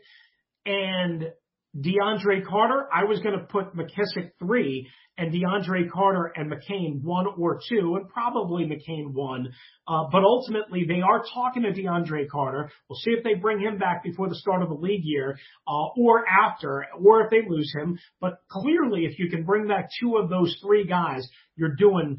and 0.66 1.28
DeAndre 1.76 2.45
Carter, 2.45 2.88
I 2.92 3.04
was 3.04 3.21
going 3.21 3.38
to 3.38 3.45
put 3.45 3.76
McKissic 3.76 4.33
three 4.40 4.90
and 5.16 5.33
DeAndre 5.33 5.88
Carter 5.90 6.33
and 6.35 6.50
McCain 6.50 7.02
one 7.02 7.26
or 7.38 7.61
two, 7.69 7.95
and 7.97 8.09
probably 8.09 8.64
McCain 8.64 9.12
one. 9.12 9.50
Uh, 9.87 10.04
but 10.11 10.25
ultimately, 10.25 10.85
they 10.88 11.02
are 11.02 11.23
talking 11.33 11.62
to 11.62 11.73
DeAndre 11.73 12.28
Carter. 12.28 12.71
We'll 12.88 12.99
see 12.99 13.12
if 13.12 13.23
they 13.23 13.35
bring 13.35 13.61
him 13.61 13.78
back 13.78 14.02
before 14.02 14.28
the 14.28 14.35
start 14.35 14.62
of 14.62 14.71
the 14.71 14.75
league 14.75 15.04
year, 15.04 15.38
uh, 15.69 15.88
or 15.97 16.25
after, 16.26 16.85
or 17.00 17.23
if 17.23 17.30
they 17.30 17.42
lose 17.49 17.73
him. 17.78 17.99
But 18.21 18.38
clearly, 18.50 19.04
if 19.04 19.19
you 19.21 19.30
can 19.30 19.45
bring 19.45 19.69
back 19.69 19.90
two 20.00 20.16
of 20.16 20.30
those 20.30 20.57
three 20.64 20.87
guys, 20.87 21.28
you're 21.54 21.76
doing 21.76 22.16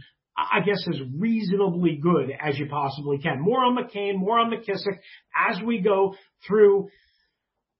I 0.51 0.59
guess, 0.61 0.83
as 0.89 0.99
reasonably 1.17 1.99
good 2.01 2.31
as 2.39 2.57
you 2.57 2.67
possibly 2.67 3.17
can. 3.17 3.41
More 3.41 3.63
on 3.63 3.77
McCain, 3.77 4.15
more 4.17 4.39
on 4.39 4.51
McKissic 4.51 4.99
as 5.49 5.61
we 5.65 5.81
go 5.81 6.15
through 6.47 6.89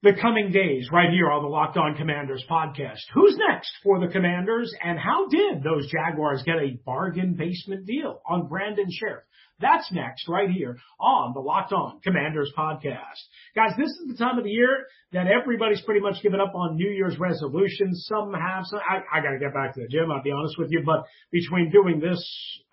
the 0.03 0.13
coming 0.20 0.51
days 0.51 0.89
right 0.91 1.12
here 1.12 1.29
on 1.29 1.43
the 1.43 1.50
Locked 1.50 1.77
On 1.77 1.96
Commanders 1.96 2.43
podcast. 2.50 3.01
Who's 3.13 3.38
next 3.38 3.72
for 3.84 4.00
the 4.00 4.12
Commanders 4.12 4.74
and 4.84 4.98
how 4.98 5.27
did 5.27 5.62
those 5.62 5.91
Jaguars 5.91 6.41
get 6.43 6.55
a 6.55 6.79
bargain 6.84 7.36
basement 7.36 7.86
deal 7.86 8.20
on 8.27 8.48
Brandon 8.48 8.88
Scherff? 8.89 9.22
That's 9.60 9.91
next 9.91 10.27
right 10.27 10.50
here 10.50 10.79
on 11.00 11.34
the 11.36 11.39
Locked 11.39 11.72
On 11.72 12.00
Commanders 12.03 12.51
podcast. 12.58 13.22
Guys, 13.55 13.74
this 13.77 13.89
is 13.89 14.08
the 14.08 14.17
time 14.17 14.39
of 14.39 14.43
the 14.43 14.50
year 14.50 14.88
that 15.12 15.27
everybody's 15.27 15.81
pretty 15.81 16.01
much 16.01 16.24
given 16.24 16.39
up 16.39 16.55
on 16.55 16.77
New 16.77 16.89
Year's 16.89 17.20
resolutions. 17.20 18.08
Some 18.10 18.34
have 18.34 18.63
some, 18.65 18.79
I, 18.79 19.20
I 19.20 19.22
gotta 19.22 19.38
get 19.38 19.53
back 19.53 19.75
to 19.75 19.81
the 19.81 19.88
gym, 19.88 20.10
I'll 20.12 20.24
be 20.24 20.31
honest 20.31 20.58
with 20.58 20.72
you, 20.72 20.81
but 20.84 21.05
between 21.31 21.70
doing 21.70 22.00
this 22.00 22.20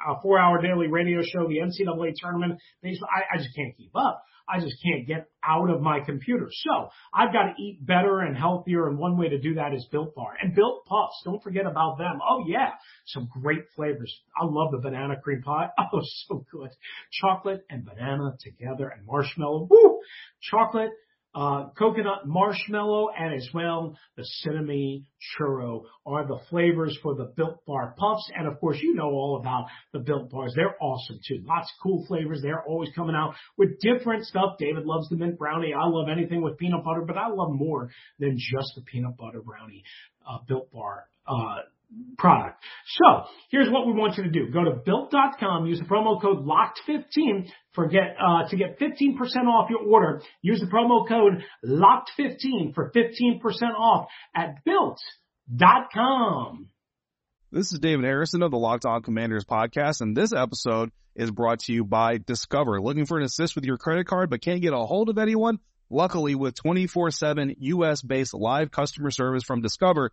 uh, 0.08 0.14
four 0.23 0.38
hour 0.38 0.62
daily 0.62 0.88
radio 0.88 1.20
show, 1.20 1.47
the 1.47 1.58
NCAA 1.58 2.14
tournament, 2.16 2.58
I, 2.82 3.35
I 3.35 3.37
just 3.37 3.54
can't 3.54 3.76
keep 3.76 3.92
up. 3.94 4.25
I 4.49 4.61
just 4.61 4.76
can't 4.83 5.07
get 5.07 5.28
out 5.45 5.71
of 5.71 5.81
my 5.81 6.00
computer. 6.00 6.49
So 6.50 6.88
I've 7.14 7.33
got 7.33 7.45
to 7.45 7.62
eat 7.62 7.85
better 7.85 8.21
and 8.21 8.37
healthier. 8.37 8.88
And 8.88 8.99
one 8.99 9.19
way 9.19 9.28
to 9.28 9.38
do 9.38 9.55
that 9.55 9.75
is 9.75 9.87
Built 9.90 10.14
Bar 10.14 10.35
and 10.40 10.55
Built 10.55 10.85
Puffs. 10.87 11.23
Don't 11.25 11.43
forget 11.43 11.67
about 11.67 11.99
them. 11.99 12.19
Oh 12.26 12.45
yeah. 12.47 12.71
Some 13.07 13.28
great 13.43 13.64
flavors. 13.76 14.14
I 14.40 14.45
love 14.45 14.73
the 14.73 14.78
banana 14.78 15.17
cream 15.21 15.43
pie. 15.43 15.69
Oh, 15.90 16.02
so 16.26 16.45
good. 16.52 16.69
Chocolate 17.11 17.64
and 17.71 17.83
banana 17.83 18.37
together 18.40 18.88
and 18.88 19.07
marshmallow. 19.07 19.67
Woo! 19.71 20.00
Chocolate 20.43 20.90
uh, 21.35 21.68
coconut 21.78 22.26
marshmallow 22.26 23.08
and 23.16 23.35
as 23.35 23.49
well 23.52 23.97
the 24.16 24.25
cinnamon 24.25 25.04
churro 25.38 25.82
are 26.06 26.26
the 26.26 26.38
flavors 26.49 26.99
for 27.02 27.14
the 27.14 27.32
Built 27.37 27.64
Bar 27.66 27.94
Puffs. 27.97 28.30
And 28.35 28.49
of 28.49 28.58
course, 28.61 28.78
you 28.80 28.94
know 28.94 29.11
all 29.11 29.38
about 29.40 29.66
the 29.92 30.00
Built 30.00 30.30
Bars. 30.30 30.52
They're 30.56 30.76
awesome 30.80 31.20
too. 31.26 31.42
Lots 31.44 31.70
of 31.70 31.82
cool 31.82 32.04
flavors. 32.06 32.40
They're 32.42 32.64
always 32.66 32.90
coming 32.94 33.14
out 33.14 33.35
with 33.56 33.78
different 33.80 34.25
stuff. 34.25 34.56
David 34.58 34.85
loves 34.85 35.08
the 35.08 35.16
mint 35.16 35.38
brownie. 35.38 35.75
I 35.75 35.87
love 35.87 36.08
anything 36.08 36.42
with 36.42 36.58
peanut 36.58 36.85
butter, 36.85 37.04
but 37.06 37.16
I 37.16 37.28
love 37.28 37.52
more 37.52 37.90
than 38.18 38.37
just 38.38 38.73
the 38.75 38.82
peanut 38.82 39.16
butter 39.16 39.42
brownie, 39.42 39.85
uh, 40.28 40.38
Built 40.47 40.73
Bar, 40.73 41.04
uh, 41.26 41.56
product. 42.18 42.62
So 42.87 43.25
here's 43.50 43.71
what 43.71 43.87
we 43.87 43.92
want 43.92 44.16
you 44.16 44.25
to 44.25 44.30
do. 44.30 44.50
Go 44.52 44.64
to 44.64 44.73
built.com, 44.85 45.66
use 45.66 45.78
the 45.78 45.85
promo 45.85 46.21
code 46.21 46.45
LOCKED15 46.45 47.49
for 47.73 47.88
get, 47.88 48.16
uh, 48.21 48.49
to 48.49 48.57
get 48.57 48.78
15% 48.78 49.16
off 49.47 49.71
your 49.71 49.80
order. 49.80 50.23
Use 50.42 50.61
the 50.61 50.66
promo 50.66 51.07
code 51.09 51.45
LOCKED15 51.64 52.75
for 52.75 52.92
15% 52.95 53.40
off 53.78 54.09
at 54.35 54.64
built.com. 54.64 54.99
This 57.50 57.73
is 57.73 57.78
David 57.78 58.04
Harrison 58.04 58.42
of 58.42 58.50
the 58.50 58.59
Locked 58.59 58.85
On 58.85 59.02
Commanders 59.02 59.47
podcast, 59.47 60.02
and 60.02 60.14
this 60.14 60.35
episode 60.35 60.90
is 61.16 61.30
brought 61.30 61.61
to 61.61 61.73
you 61.73 61.83
by 61.83 62.18
Discover. 62.18 62.80
Looking 62.80 63.07
for 63.07 63.16
an 63.16 63.25
assist 63.25 63.54
with 63.54 63.64
your 63.64 63.78
credit 63.78 64.07
card 64.07 64.28
but 64.28 64.42
can't 64.42 64.61
get 64.61 64.75
a 64.75 64.78
hold 64.78 65.09
of 65.09 65.16
anyone? 65.16 65.59
Luckily, 65.88 66.35
with 66.35 66.54
24-7 66.62 67.57
US-based 67.59 68.35
live 68.35 68.71
customer 68.71 69.11
service 69.11 69.42
from 69.45 69.62
Discover, 69.62 70.12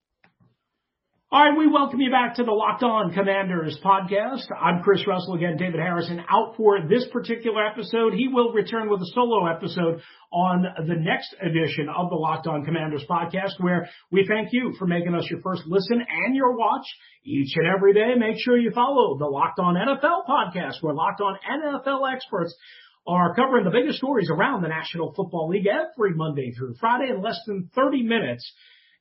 All 1.33 1.39
right, 1.39 1.57
we 1.57 1.65
welcome 1.65 2.01
you 2.01 2.11
back 2.11 2.35
to 2.35 2.43
the 2.43 2.51
Locked 2.51 2.83
On 2.83 3.13
Commanders 3.13 3.79
podcast. 3.81 4.43
I'm 4.51 4.83
Chris 4.83 5.07
Russell 5.07 5.35
again, 5.35 5.55
David 5.55 5.79
Harrison 5.79 6.19
out 6.29 6.57
for 6.57 6.85
this 6.89 7.07
particular 7.07 7.65
episode. 7.65 8.11
He 8.13 8.27
will 8.27 8.51
return 8.51 8.89
with 8.89 8.99
a 8.99 9.05
solo 9.13 9.47
episode 9.47 10.01
on 10.33 10.65
the 10.85 10.95
next 10.99 11.33
edition 11.41 11.87
of 11.87 12.09
the 12.09 12.17
Locked 12.17 12.47
On 12.47 12.65
Commanders 12.65 13.05
podcast 13.09 13.51
where 13.59 13.87
we 14.11 14.25
thank 14.27 14.49
you 14.51 14.73
for 14.77 14.85
making 14.85 15.15
us 15.15 15.25
your 15.29 15.39
first 15.39 15.61
listen 15.67 16.01
and 16.25 16.35
your 16.35 16.57
watch 16.57 16.83
each 17.23 17.53
and 17.55 17.65
every 17.65 17.93
day. 17.93 18.13
Make 18.17 18.35
sure 18.37 18.57
you 18.57 18.71
follow 18.71 19.17
the 19.17 19.25
Locked 19.25 19.59
On 19.59 19.75
NFL 19.75 20.27
podcast 20.27 20.81
where 20.83 20.93
Locked 20.93 21.21
On 21.21 21.37
NFL 21.49 22.13
experts 22.13 22.53
are 23.07 23.33
covering 23.35 23.63
the 23.63 23.71
biggest 23.71 23.99
stories 23.99 24.29
around 24.29 24.63
the 24.63 24.67
National 24.67 25.13
Football 25.13 25.47
League 25.47 25.65
every 25.65 26.13
Monday 26.13 26.51
through 26.51 26.75
Friday 26.77 27.09
in 27.09 27.21
less 27.21 27.39
than 27.47 27.69
30 27.73 28.03
minutes 28.03 28.51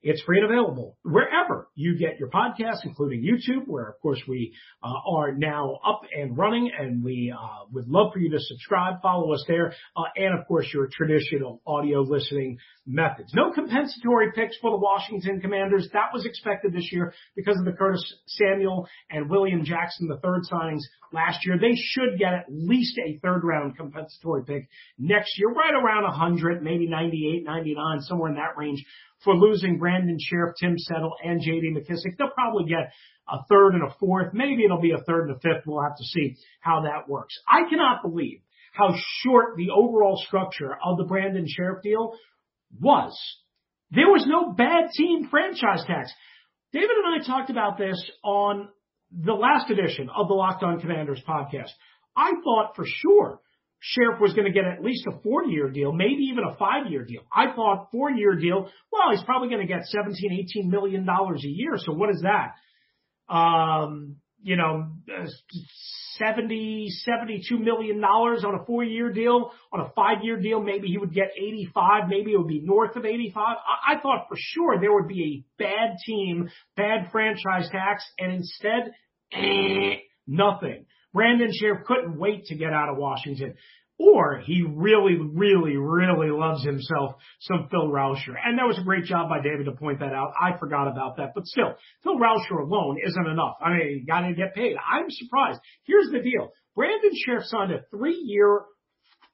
It's 0.03 0.23
free 0.23 0.41
and 0.41 0.51
available 0.51 0.97
wherever 1.03 1.69
you 1.75 1.99
get 1.99 2.19
your 2.19 2.31
podcasts, 2.31 2.85
including 2.85 3.23
YouTube, 3.23 3.67
where 3.67 3.87
of 3.89 4.01
course 4.01 4.21
we 4.27 4.55
uh, 4.83 4.93
are 5.11 5.33
now 5.33 5.79
up 5.87 6.03
and 6.17 6.37
running 6.39 6.71
and 6.79 7.05
we 7.05 7.35
uh, 7.37 7.67
would 7.73 7.87
love 7.87 8.13
for 8.13 8.19
you 8.19 8.31
to 8.31 8.39
subscribe, 8.41 9.03
follow 9.03 9.33
us 9.35 9.45
there, 9.47 9.75
uh, 9.97 10.03
and 10.17 10.39
of 10.39 10.47
course 10.47 10.67
your 10.73 10.89
traditional 10.91 11.61
audio 11.67 12.01
listening 12.01 12.59
methods. 12.87 13.33
No 13.35 13.53
compensatory 13.53 14.33
picks 14.33 14.57
for 14.59 14.71
the 14.71 14.79
Washington 14.79 15.41
Commanders. 15.41 15.89
That 15.93 16.15
was 16.15 16.25
expected 16.25 16.73
this 16.73 16.91
year 16.91 17.13
because 17.37 17.59
of 17.59 17.67
the 17.67 17.73
Curtis 17.73 18.03
Samuel 18.27 18.89
and 19.11 19.29
William 19.29 19.65
Jackson 19.65 20.09
the 20.09 20.19
third 20.19 20.43
signings 20.51 20.81
last 21.13 21.45
year. 21.45 21.59
They 21.59 21.77
should 21.77 22.19
get 22.19 22.33
at 22.33 22.47
least 22.49 22.99
a 22.99 23.19
third 23.23 23.43
round 23.45 23.77
compensatory 23.77 24.45
pick 24.45 24.69
next 24.99 25.39
year, 25.39 25.51
right 25.51 25.75
around 25.75 26.05
100, 26.05 26.63
maybe 26.63 26.89
98, 26.89 27.45
99, 27.45 28.01
somewhere 28.03 28.31
in 28.31 28.37
that 28.37 28.57
range 28.57 28.85
for 29.25 29.35
losing 29.35 29.79
Brandon 29.79 30.19
Scherff, 30.19 30.55
Tim 30.59 30.79
Settle, 30.79 31.15
and 31.23 31.41
J.D. 31.43 31.75
McKissic. 31.77 32.17
They'll 32.17 32.31
probably 32.31 32.65
get 32.65 32.93
a 33.29 33.45
third 33.49 33.75
and 33.75 33.85
a 33.85 33.95
fourth. 33.99 34.33
Maybe 34.33 34.65
it'll 34.65 34.81
be 34.81 34.93
a 34.93 35.03
third 35.03 35.29
and 35.29 35.37
a 35.37 35.41
fifth. 35.41 35.67
We'll 35.67 35.83
have 35.83 35.97
to 35.97 36.05
see 36.05 36.37
how 36.61 36.83
that 36.83 37.09
works. 37.09 37.35
I 37.49 37.69
cannot 37.69 38.03
believe 38.03 38.41
how 38.73 38.95
short 39.23 39.57
the 39.57 39.71
overall 39.71 40.21
structure 40.27 40.77
of 40.85 40.97
the 40.97 41.05
Brandon 41.05 41.47
Scherff 41.47 41.83
deal 41.83 42.15
was. 42.81 43.19
There 43.91 44.07
was 44.07 44.25
no 44.27 44.53
bad 44.53 44.91
team 44.97 45.29
franchise 45.29 45.85
tax. 45.87 46.13
David 46.73 46.91
and 47.05 47.21
I 47.21 47.27
talked 47.27 47.51
about 47.51 47.79
this 47.79 47.99
on 48.23 48.69
the 49.11 49.33
last 49.33 49.71
edition 49.71 50.09
of 50.15 50.29
the 50.29 50.35
Locked 50.35 50.63
On 50.63 50.81
Commanders 50.81 51.21
podcast. 51.29 51.71
I 52.17 52.31
thought 52.45 52.77
for 52.77 52.85
sure 52.87 53.41
Scherff 53.83 54.21
was 54.21 54.35
going 54.35 54.47
to 54.47 54.53
get 54.53 54.65
at 54.65 54.83
least 54.83 55.07
a 55.07 55.21
four-year 55.23 55.71
deal, 55.71 55.93
maybe 55.93 56.29
even 56.31 56.45
a 56.45 56.55
five-year 56.57 57.05
deal. 57.05 57.23
I 57.35 57.53
thought 57.55 57.89
four-year 57.91 58.37
deal, 58.37 58.69
well, 58.93 59.11
he's 59.11 59.25
probably 59.25 59.49
going 59.49 59.67
to 59.67 59.73
get 59.73 59.85
17, 59.85 60.47
18 60.55 60.71
million 60.71 61.07
dollars 61.07 61.43
a 61.45 61.49
year. 61.49 61.73
So 61.77 61.93
what 61.93 62.11
is 62.11 62.23
that? 62.23 62.55
Um, 63.35 64.17
you 64.43 64.57
know, 64.57 64.89
70, 66.19 66.89
72 66.91 67.59
million 67.59 68.01
dollars 68.01 68.45
on 68.45 68.55
a 68.55 68.65
four-year 68.65 69.13
deal. 69.13 69.51
On 69.73 69.81
a 69.81 69.91
five-year 69.95 70.41
deal, 70.41 70.63
maybe 70.63 70.89
he 70.89 70.99
would 70.99 71.15
get 71.15 71.31
85. 71.37 72.09
Maybe 72.09 72.33
it 72.33 72.37
would 72.39 72.49
be 72.49 72.61
north 72.63 72.97
of 72.97 73.05
85. 73.05 73.35
I, 73.37 73.95
I 73.95 74.01
thought 74.01 74.27
for 74.29 74.37
sure 74.37 74.79
there 74.79 74.93
would 74.93 75.09
be 75.09 75.45
a 75.59 75.63
bad 75.63 75.97
team, 76.07 76.51
bad 76.77 77.11
franchise 77.13 77.69
tax, 77.71 78.05
and 78.19 78.33
instead, 78.33 78.93
eh, 79.33 80.01
nothing. 80.27 80.87
Brandon 81.13 81.51
Scherff 81.53 81.85
couldn't 81.85 82.19
wait 82.19 82.45
to 82.47 82.57
get 82.57 82.73
out 82.73 82.89
of 82.89 82.97
Washington. 82.97 83.55
Or 83.99 84.39
he 84.39 84.63
really, 84.67 85.19
really, 85.21 85.77
really 85.77 86.31
loves 86.31 86.65
himself 86.65 87.17
some 87.41 87.69
Phil 87.71 87.89
Rauscher. 87.89 88.35
And 88.43 88.59
that 88.59 88.67
was 88.67 88.79
a 88.79 88.83
great 88.83 89.05
job 89.05 89.29
by 89.29 89.43
David 89.43 89.67
to 89.67 89.73
point 89.73 90.01
that 90.01 90.15
out. 90.15 90.33
I 90.41 90.57
forgot 90.59 90.89
about 90.89 91.19
that. 91.19 91.33
But 91.35 91.45
still, 91.45 91.75
Phil 92.03 92.17
Rauscher 92.19 92.63
alone 92.63 92.97
isn't 93.05 93.27
enough. 93.27 93.57
I 93.61 93.71
mean, 93.75 93.99
you 94.01 94.07
gotta 94.07 94.33
get 94.33 94.55
paid. 94.55 94.77
I'm 94.77 95.11
surprised. 95.11 95.61
Here's 95.85 96.09
the 96.11 96.21
deal. 96.21 96.51
Brandon 96.75 97.11
Scherff 97.13 97.45
signed 97.45 97.73
a 97.73 97.83
three-year, 97.91 98.63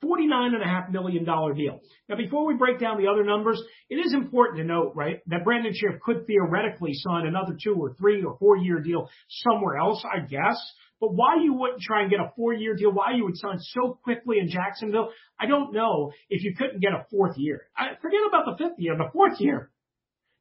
$49.5 0.03 0.91
million 0.91 1.25
deal. 1.25 1.81
Now, 2.09 2.17
before 2.17 2.45
we 2.45 2.55
break 2.55 2.81
down 2.81 3.01
the 3.01 3.09
other 3.09 3.23
numbers, 3.23 3.63
it 3.89 3.97
is 3.97 4.15
important 4.15 4.59
to 4.59 4.65
note, 4.65 4.95
right, 4.97 5.21
that 5.29 5.45
Brandon 5.45 5.73
Scherff 5.73 6.01
could 6.01 6.27
theoretically 6.27 6.93
sign 6.95 7.27
another 7.27 7.57
two 7.63 7.75
or 7.75 7.95
three 7.95 8.25
or 8.25 8.37
four 8.39 8.57
year 8.57 8.81
deal 8.81 9.09
somewhere 9.29 9.77
else, 9.77 10.05
I 10.05 10.27
guess. 10.27 10.59
But 11.01 11.13
why 11.13 11.37
you 11.43 11.53
wouldn't 11.53 11.83
try 11.83 12.03
and 12.03 12.11
get 12.11 12.21
a 12.21 12.33
four-year 12.37 12.75
deal, 12.75 12.91
why 12.91 13.13
you 13.15 13.25
would 13.25 13.37
sign 13.37 13.59
so 13.59 13.99
quickly 14.03 14.39
in 14.39 14.49
Jacksonville, 14.49 15.11
I 15.39 15.47
don't 15.47 15.75
know 15.75 16.13
if 16.31 16.43
you 16.43 16.55
couldn't 16.57 16.81
get 16.81 16.93
a 16.93 17.05
fourth 17.11 17.37
year. 17.37 17.69
I, 17.77 17.89
forget 18.01 18.21
about 18.27 18.47
the 18.47 18.65
fifth 18.65 18.79
year, 18.79 18.97
the 18.97 19.11
fourth 19.13 19.39
year. 19.39 19.71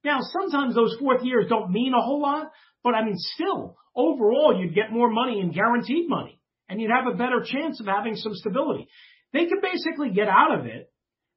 Now, 0.05 0.19
sometimes 0.21 0.75
those 0.75 0.95
fourth 0.99 1.23
years 1.23 1.47
don't 1.49 1.71
mean 1.71 1.93
a 1.93 2.01
whole 2.01 2.21
lot, 2.21 2.51
but 2.83 2.93
I 2.93 3.03
mean, 3.03 3.17
still, 3.17 3.75
overall, 3.95 4.57
you'd 4.57 4.75
get 4.75 4.91
more 4.91 5.09
money 5.09 5.41
in 5.41 5.51
guaranteed 5.51 6.07
money, 6.07 6.39
and 6.69 6.79
you'd 6.79 6.91
have 6.91 7.11
a 7.11 7.17
better 7.17 7.43
chance 7.43 7.81
of 7.81 7.87
having 7.87 8.15
some 8.15 8.33
stability. 8.35 8.87
They 9.33 9.47
could 9.47 9.61
basically 9.61 10.11
get 10.11 10.29
out 10.29 10.57
of 10.57 10.67
it 10.67 10.91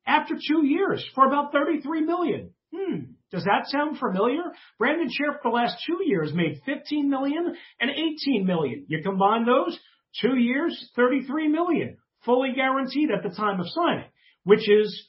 after 0.07 0.35
two 0.35 0.65
years 0.65 1.05
for 1.15 1.27
about 1.27 1.53
33 1.53 2.03
million. 2.03 2.51
Hmm. 2.75 3.13
Does 3.31 3.45
that 3.45 3.67
sound 3.67 3.99
familiar? 3.99 4.43
Brandon 4.79 5.09
for 5.19 5.51
the 5.51 5.55
last 5.55 5.77
two 5.87 5.99
years 6.05 6.33
made 6.33 6.63
15 6.65 7.11
million 7.11 7.55
and 7.81 7.91
18 7.91 8.47
million. 8.47 8.87
You 8.89 9.03
combine 9.03 9.45
those, 9.45 9.79
two 10.21 10.37
years, 10.37 10.91
33 10.97 11.49
million, 11.49 11.99
fully 12.25 12.53
guaranteed 12.55 13.11
at 13.11 13.23
the 13.23 13.35
time 13.35 13.61
of 13.61 13.67
signing, 13.69 14.09
which 14.45 14.69
is 14.69 15.07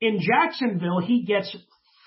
in 0.00 0.20
Jacksonville, 0.20 1.00
he 1.00 1.24
gets 1.24 1.54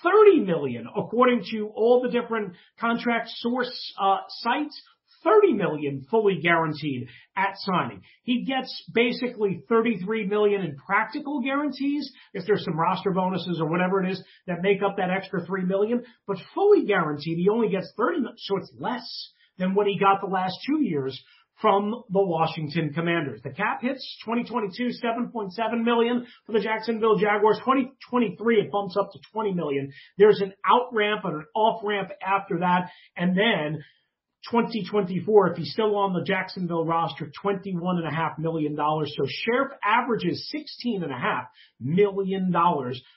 30 0.02 0.40
million 0.40 0.86
according 0.96 1.44
to 1.52 1.70
all 1.74 2.02
the 2.02 2.10
different 2.10 2.54
contract 2.80 3.28
source 3.36 3.94
uh, 4.00 4.18
sites. 4.28 4.80
30 5.24 5.54
million 5.54 6.06
fully 6.10 6.40
guaranteed 6.40 7.08
at 7.36 7.54
signing. 7.56 8.02
He 8.22 8.44
gets 8.44 8.84
basically 8.92 9.62
33 9.68 10.26
million 10.26 10.62
in 10.62 10.76
practical 10.76 11.40
guarantees. 11.40 12.10
If 12.34 12.46
there's 12.46 12.64
some 12.64 12.78
roster 12.78 13.10
bonuses 13.10 13.60
or 13.60 13.68
whatever 13.68 14.02
it 14.02 14.10
is 14.10 14.22
that 14.46 14.62
make 14.62 14.82
up 14.82 14.96
that 14.96 15.10
extra 15.10 15.44
3 15.44 15.64
million, 15.64 16.04
but 16.26 16.38
fully 16.54 16.84
guaranteed, 16.84 17.38
he 17.38 17.48
only 17.48 17.68
gets 17.68 17.92
30 17.96 18.20
million. 18.20 18.36
So 18.38 18.56
it's 18.58 18.72
less 18.78 19.32
than 19.58 19.74
what 19.74 19.86
he 19.86 19.98
got 19.98 20.20
the 20.20 20.32
last 20.32 20.56
two 20.66 20.82
years 20.82 21.20
from 21.60 22.04
the 22.10 22.22
Washington 22.22 22.92
Commanders. 22.94 23.40
The 23.42 23.50
cap 23.50 23.82
hits 23.82 24.16
2022 24.24 24.90
7.7 25.04 25.84
million 25.84 26.26
for 26.46 26.52
the 26.52 26.60
Jacksonville 26.60 27.18
Jaguars. 27.18 27.58
2023 27.58 28.60
it 28.60 28.70
bumps 28.70 28.96
up 28.96 29.10
to 29.12 29.18
20 29.32 29.54
million. 29.54 29.92
There's 30.16 30.40
an 30.40 30.52
out 30.64 30.92
ramp 30.92 31.22
and 31.24 31.36
an 31.36 31.46
off 31.56 31.82
ramp 31.84 32.10
after 32.22 32.60
that, 32.60 32.90
and 33.16 33.36
then 33.36 33.82
2024, 34.50 35.52
if 35.52 35.56
he's 35.58 35.72
still 35.72 35.96
on 35.96 36.12
the 36.12 36.22
Jacksonville 36.22 36.84
roster, 36.84 37.30
$21.5 37.44 38.38
million. 38.38 38.76
So 38.76 39.24
Scherff 39.26 39.70
averages 39.84 40.52
$16.5 40.54 41.46
million 41.80 42.52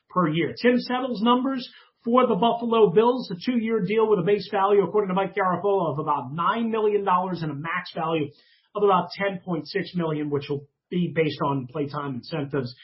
per 0.09 0.27
year. 0.29 0.55
Tim 0.61 0.77
Settle's 0.79 1.21
numbers 1.21 1.69
for 2.03 2.27
the 2.27 2.35
Buffalo 2.35 2.91
Bills, 2.91 3.31
a 3.31 3.35
two-year 3.35 3.81
deal 3.81 4.09
with 4.09 4.19
a 4.19 4.23
base 4.23 4.49
value, 4.51 4.83
according 4.83 5.09
to 5.09 5.13
Mike 5.13 5.35
Garafolo, 5.35 5.91
of 5.91 5.99
about 5.99 6.33
$9 6.33 6.69
million 6.69 7.05
and 7.07 7.51
a 7.51 7.55
max 7.55 7.93
value 7.93 8.29
of 8.75 8.83
about 8.83 9.09
10.6 9.19 9.63
million, 9.95 10.29
which 10.29 10.49
will 10.49 10.67
be 10.89 11.11
based 11.13 11.39
on 11.45 11.67
playtime 11.67 12.15
incentives 12.15 12.75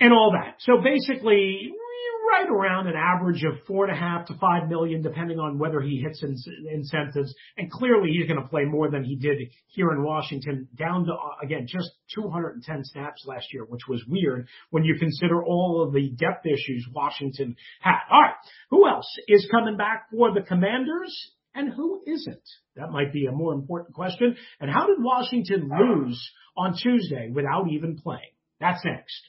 and 0.00 0.12
all 0.12 0.32
that. 0.32 0.56
So 0.60 0.78
basically, 0.82 1.72
right 2.30 2.48
around 2.48 2.86
an 2.86 2.94
average 2.96 3.42
of 3.44 3.64
four 3.66 3.86
and 3.86 3.96
a 3.96 3.98
half 3.98 4.26
to 4.26 4.34
five 4.38 4.68
million, 4.68 5.02
depending 5.02 5.38
on 5.38 5.58
whether 5.58 5.80
he 5.80 6.00
hits 6.00 6.22
incentives. 6.22 7.34
And 7.56 7.70
clearly 7.70 8.10
he's 8.10 8.28
going 8.28 8.40
to 8.42 8.48
play 8.48 8.64
more 8.64 8.90
than 8.90 9.04
he 9.04 9.16
did 9.16 9.38
here 9.68 9.90
in 9.92 10.02
Washington, 10.02 10.68
down 10.76 11.06
to, 11.06 11.12
uh, 11.12 11.36
again, 11.42 11.66
just 11.66 11.90
210 12.14 12.84
snaps 12.84 13.24
last 13.26 13.52
year, 13.52 13.64
which 13.64 13.86
was 13.88 14.04
weird 14.06 14.48
when 14.70 14.84
you 14.84 14.96
consider 14.98 15.42
all 15.42 15.82
of 15.86 15.92
the 15.92 16.10
depth 16.10 16.46
issues 16.46 16.86
Washington 16.92 17.56
had. 17.80 17.98
All 18.10 18.22
right. 18.22 18.34
Who 18.70 18.88
else 18.88 19.08
is 19.26 19.48
coming 19.50 19.76
back 19.76 20.06
for 20.10 20.32
the 20.32 20.42
Commanders? 20.42 21.32
And 21.54 21.72
who 21.72 22.02
isn't? 22.06 22.42
That 22.76 22.90
might 22.90 23.12
be 23.12 23.26
a 23.26 23.32
more 23.32 23.52
important 23.52 23.94
question. 23.94 24.36
And 24.60 24.70
how 24.70 24.86
did 24.86 24.98
Washington 25.00 25.68
lose 25.76 26.30
on 26.56 26.76
Tuesday 26.80 27.30
without 27.32 27.66
even 27.70 27.96
playing? 27.96 28.30
That's 28.60 28.84
next. 28.84 29.28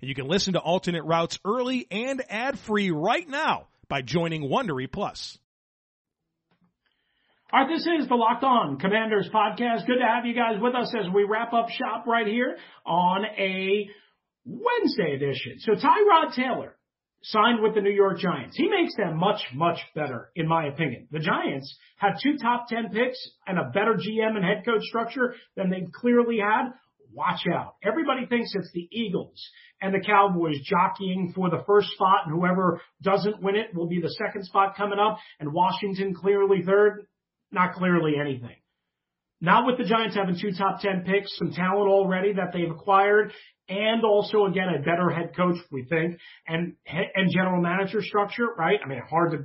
And 0.00 0.08
you 0.08 0.14
can 0.14 0.28
listen 0.28 0.54
to 0.54 0.60
alternate 0.60 1.04
routes 1.04 1.38
early 1.44 1.86
and 1.90 2.22
ad-free 2.28 2.90
right 2.90 3.28
now 3.28 3.68
by 3.88 4.02
joining 4.02 4.48
Wondery 4.48 4.90
Plus. 4.90 5.38
All 7.52 7.64
right, 7.64 7.68
this 7.68 7.84
is 8.00 8.08
the 8.08 8.14
Locked 8.14 8.44
On 8.44 8.78
Commanders 8.78 9.28
podcast. 9.34 9.86
Good 9.86 9.98
to 9.98 10.06
have 10.06 10.24
you 10.24 10.34
guys 10.34 10.60
with 10.60 10.74
us 10.74 10.94
as 10.96 11.06
we 11.12 11.24
wrap 11.24 11.52
up 11.52 11.68
shop 11.68 12.06
right 12.06 12.26
here 12.26 12.56
on 12.86 13.24
a 13.24 13.88
Wednesday 14.44 15.14
edition. 15.16 15.58
So 15.58 15.72
Tyrod 15.72 16.34
Taylor 16.34 16.76
signed 17.22 17.60
with 17.60 17.74
the 17.74 17.80
New 17.80 17.90
York 17.90 18.18
Giants. 18.18 18.56
He 18.56 18.68
makes 18.68 18.94
them 18.96 19.18
much, 19.18 19.40
much 19.52 19.78
better, 19.94 20.30
in 20.36 20.48
my 20.48 20.66
opinion. 20.66 21.08
The 21.10 21.18
Giants 21.18 21.76
have 21.96 22.12
two 22.22 22.38
top 22.38 22.68
10 22.68 22.90
picks 22.92 23.18
and 23.46 23.58
a 23.58 23.70
better 23.74 23.94
GM 23.94 24.36
and 24.36 24.44
head 24.44 24.64
coach 24.64 24.82
structure 24.84 25.34
than 25.56 25.70
they 25.70 25.86
clearly 25.92 26.38
had. 26.38 26.70
Watch 27.12 27.40
out. 27.52 27.74
Everybody 27.82 28.26
thinks 28.26 28.50
it's 28.54 28.70
the 28.72 28.88
Eagles 28.92 29.40
and 29.80 29.92
the 29.94 30.04
Cowboys 30.04 30.60
jockeying 30.64 31.32
for 31.34 31.50
the 31.50 31.62
first 31.66 31.88
spot 31.90 32.26
and 32.26 32.34
whoever 32.34 32.80
doesn't 33.02 33.42
win 33.42 33.56
it 33.56 33.74
will 33.74 33.88
be 33.88 34.00
the 34.00 34.14
second 34.24 34.44
spot 34.44 34.76
coming 34.76 34.98
up 34.98 35.18
and 35.40 35.52
Washington 35.52 36.14
clearly 36.14 36.62
third. 36.64 37.06
Not 37.50 37.74
clearly 37.74 38.12
anything. 38.20 38.56
Not 39.40 39.66
with 39.66 39.78
the 39.78 39.84
Giants 39.84 40.14
having 40.14 40.38
two 40.40 40.52
top 40.52 40.80
10 40.80 41.04
picks, 41.04 41.36
some 41.38 41.52
talent 41.52 41.88
already 41.88 42.34
that 42.34 42.52
they've 42.52 42.70
acquired, 42.70 43.32
and 43.68 44.04
also 44.04 44.44
again 44.44 44.68
a 44.68 44.82
better 44.82 45.08
head 45.08 45.34
coach, 45.34 45.56
we 45.70 45.84
think, 45.84 46.18
and 46.46 46.74
and 46.86 47.30
general 47.32 47.62
manager 47.62 48.02
structure, 48.02 48.48
right? 48.58 48.78
I 48.84 48.88
mean, 48.88 49.00
hard 49.08 49.32
to 49.32 49.38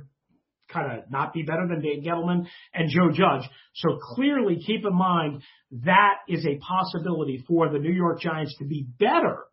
kind 0.68 0.98
of 0.98 1.10
not 1.10 1.32
be 1.32 1.42
better 1.42 1.66
than 1.68 1.80
Dave 1.80 2.02
Gettleman 2.02 2.46
and 2.74 2.90
Joe 2.90 3.10
Judge. 3.10 3.48
So 3.74 3.98
clearly, 4.14 4.58
keep 4.64 4.84
in 4.84 4.94
mind 4.94 5.42
that 5.84 6.16
is 6.28 6.46
a 6.46 6.58
possibility 6.58 7.44
for 7.46 7.70
the 7.70 7.78
New 7.78 7.92
York 7.92 8.20
Giants 8.20 8.56
to 8.58 8.64
be 8.64 8.86
better 8.98 9.44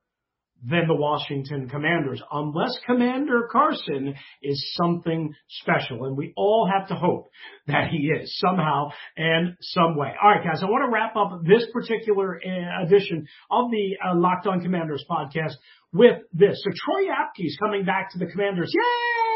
than 0.66 0.88
the 0.88 0.96
Washington 0.96 1.68
Commanders, 1.68 2.22
unless 2.32 2.80
Commander 2.86 3.50
Carson 3.52 4.16
is 4.42 4.74
something 4.82 5.34
special. 5.50 6.06
And 6.06 6.16
we 6.16 6.34
all 6.38 6.70
have 6.72 6.88
to 6.88 6.96
hope 6.96 7.30
that 7.68 7.90
he 7.90 8.08
is 8.08 8.38
somehow 8.40 8.90
and 9.18 9.58
some 9.60 9.98
way. 9.98 10.14
All 10.22 10.30
right, 10.30 10.44
guys, 10.44 10.64
I 10.64 10.68
want 10.68 10.86
to 10.86 10.92
wrap 10.92 11.16
up 11.18 11.44
this 11.44 11.68
particular 11.74 12.40
uh, 12.40 12.86
edition 12.86 13.28
of 13.52 13.72
the 13.72 13.98
uh, 14.06 14.16
Locked 14.16 14.48
On 14.48 14.62
Commanders 14.62 15.04
podcast 15.10 15.54
with 15.92 16.20
this. 16.32 16.64
So 16.64 16.72
Troy 16.72 17.10
Apke 17.10 17.46
is 17.46 17.58
coming 17.62 17.84
back 17.84 18.12
to 18.14 18.20
the 18.20 18.28
Commanders. 18.28 18.72
Yay! 18.74 19.33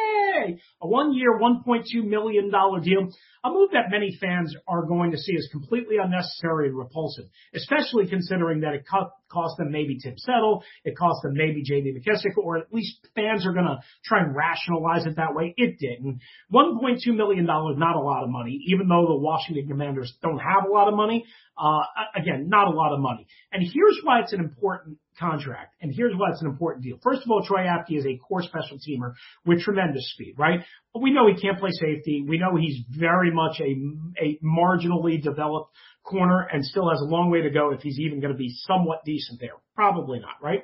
A 0.82 0.88
one 0.88 1.14
year, 1.14 1.40
$1.2 1.40 1.84
million 2.06 2.50
deal. 2.50 3.10
A 3.44 3.50
move 3.50 3.70
that 3.72 3.90
many 3.90 4.18
fans 4.20 4.56
are 4.68 4.86
going 4.86 5.12
to 5.12 5.18
see 5.18 5.36
as 5.36 5.48
completely 5.52 5.98
unnecessary 6.02 6.68
and 6.68 6.78
repulsive, 6.78 7.26
especially 7.54 8.08
considering 8.08 8.62
that 8.62 8.74
it 8.74 8.86
cost 8.88 9.58
them 9.58 9.72
maybe 9.72 9.98
Tim 10.02 10.18
Settle, 10.18 10.64
it 10.84 10.98
cost 10.98 11.24
them 11.24 11.34
maybe 11.34 11.64
JD 11.64 11.98
McKissic, 11.98 12.38
or 12.38 12.58
at 12.58 12.74
least 12.74 13.08
fans 13.16 13.46
are 13.46 13.54
going 13.54 13.66
to 13.66 13.78
try 14.06 14.22
and 14.22 14.36
rationalize 14.36 15.06
it 15.06 15.16
that 15.16 15.34
way. 15.34 15.54
It 15.58 15.78
didn't. 15.80 16.20
$1.2 16.54 17.16
million, 17.16 17.46
not 17.46 17.96
a 17.96 18.02
lot 18.02 18.24
of 18.24 18.30
money, 18.30 18.60
even 18.68 18.88
though 18.88 19.06
the 19.08 19.18
Washington 19.18 19.68
Commanders 19.68 20.14
don't 20.22 20.40
have 20.40 20.66
a 20.70 20.72
lot 20.72 20.88
of 20.88 20.96
money. 20.96 21.26
Uh, 21.58 21.82
again, 22.16 22.50
not 22.50 22.68
a 22.68 22.72
lot 22.72 22.94
of 22.94 23.00
money. 23.00 23.26
And 23.52 23.64
here's 23.64 24.00
why 24.04 24.22
it's 24.22 24.34
an 24.34 24.40
important 24.40 25.00
contract. 25.20 25.76
And 25.82 25.94
here's 25.94 26.14
why 26.16 26.32
it's 26.32 26.42
an 26.42 26.48
important 26.48 26.84
deal. 26.84 26.98
First 27.04 27.22
of 27.24 27.32
all, 27.32 27.44
Troy 27.46 27.64
Apke 27.64 27.98
is 27.98 28.06
a 28.06 28.18
core 28.18 28.42
special 28.44 28.78
teamer 28.78 29.14
with 29.46 29.62
tremendous 29.62 30.12
speed, 30.14 30.36
right? 30.38 30.60
But 30.94 31.02
we 31.02 31.12
know 31.12 31.28
he 31.28 31.40
can't 31.40 31.60
play 31.60 31.72
safety. 31.72 32.26
We 32.28 32.38
know 32.38 32.56
he's 32.56 32.84
very 32.90 33.32
much 33.32 33.60
a, 33.60 33.76
a 34.24 34.40
marginally 34.44 35.22
developed 35.22 35.72
corner 36.04 36.48
and 36.52 36.64
still 36.66 36.90
has 36.90 37.02
a 37.02 37.06
long 37.06 37.30
way 37.32 37.42
to 37.42 37.50
go 37.50 37.72
if 37.72 37.82
he's 37.82 38.00
even 38.00 38.20
going 38.20 38.34
to 38.34 38.38
be 38.38 38.54
somewhat 38.68 39.04
decent 39.06 39.40
there. 39.40 39.56
Probably 39.76 40.20
not, 40.20 40.36
right? 40.42 40.64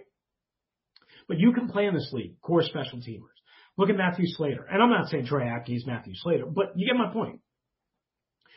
But 1.28 1.39
you 1.39 1.54
can 1.54 1.70
play 1.70 1.86
in 1.86 1.94
this 1.94 2.10
league, 2.12 2.39
core 2.42 2.63
special 2.63 3.00
teamers. 3.00 3.34
Look 3.78 3.89
at 3.89 3.96
Matthew 3.96 4.26
Slater. 4.28 4.66
And 4.70 4.82
I'm 4.82 4.89
not 4.89 5.08
saying 5.10 5.26
Troy 5.26 5.42
Apke 5.42 5.76
is 5.76 5.86
Matthew 5.88 6.13
Slater, 6.16 6.46
but 6.46 6.74
you 6.76 6.88
get 6.88 6.96
my 6.96 7.12
point. 7.12 7.39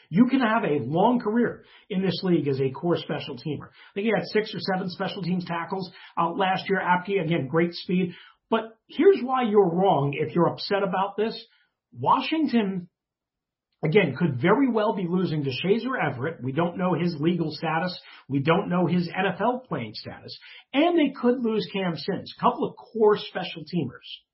You 0.09 0.27
can 0.27 0.41
have 0.41 0.65
a 0.65 0.85
long 0.85 1.21
career 1.21 1.65
in 1.91 2.03
this 2.03 2.21
league 2.23 2.49
as 2.49 2.61
a 2.61 2.71
core 2.71 2.97
special 2.97 3.37
teamer. 3.37 3.69
I 3.69 3.95
think 3.95 4.07
he 4.07 4.13
had 4.15 4.27
six 4.27 4.55
or 4.55 4.59
seven 4.61 4.89
special 4.91 5.23
teams 5.23 5.45
tackles 5.45 5.91
uh, 6.21 6.31
last 6.31 6.69
year. 6.69 6.81
Apke, 6.81 7.23
again, 7.23 7.49
great 7.49 7.75
speed. 7.75 8.15
But 8.51 8.79
here's 8.89 9.21
why 9.23 9.43
you're 9.43 9.69
wrong 9.69 10.15
if 10.15 10.35
you're 10.35 10.49
upset 10.49 10.83
about 10.83 11.17
this. 11.17 11.37
Washington, 11.99 12.89
again, 13.85 14.15
could 14.17 14.41
very 14.41 14.71
well 14.71 14.95
be 14.95 15.07
losing 15.09 15.43
Deshazor 15.43 15.97
Everett. 16.01 16.43
We 16.43 16.53
don't 16.53 16.79
know 16.79 16.95
his 16.95 17.17
legal 17.19 17.51
status. 17.51 17.99
We 18.29 18.41
don't 18.41 18.69
know 18.69 18.87
his 18.87 19.09
NFL 19.09 19.67
playing 19.67 19.95
status. 19.95 20.39
And 20.73 20.99
they 20.99 21.13
could 21.21 21.41
lose 21.41 21.69
Cam 21.73 21.97
Sims, 21.97 22.35
a 22.37 22.41
couple 22.41 22.69
of 22.69 22.77
core 22.77 23.17
special 23.19 23.63
teamers. 23.63 24.26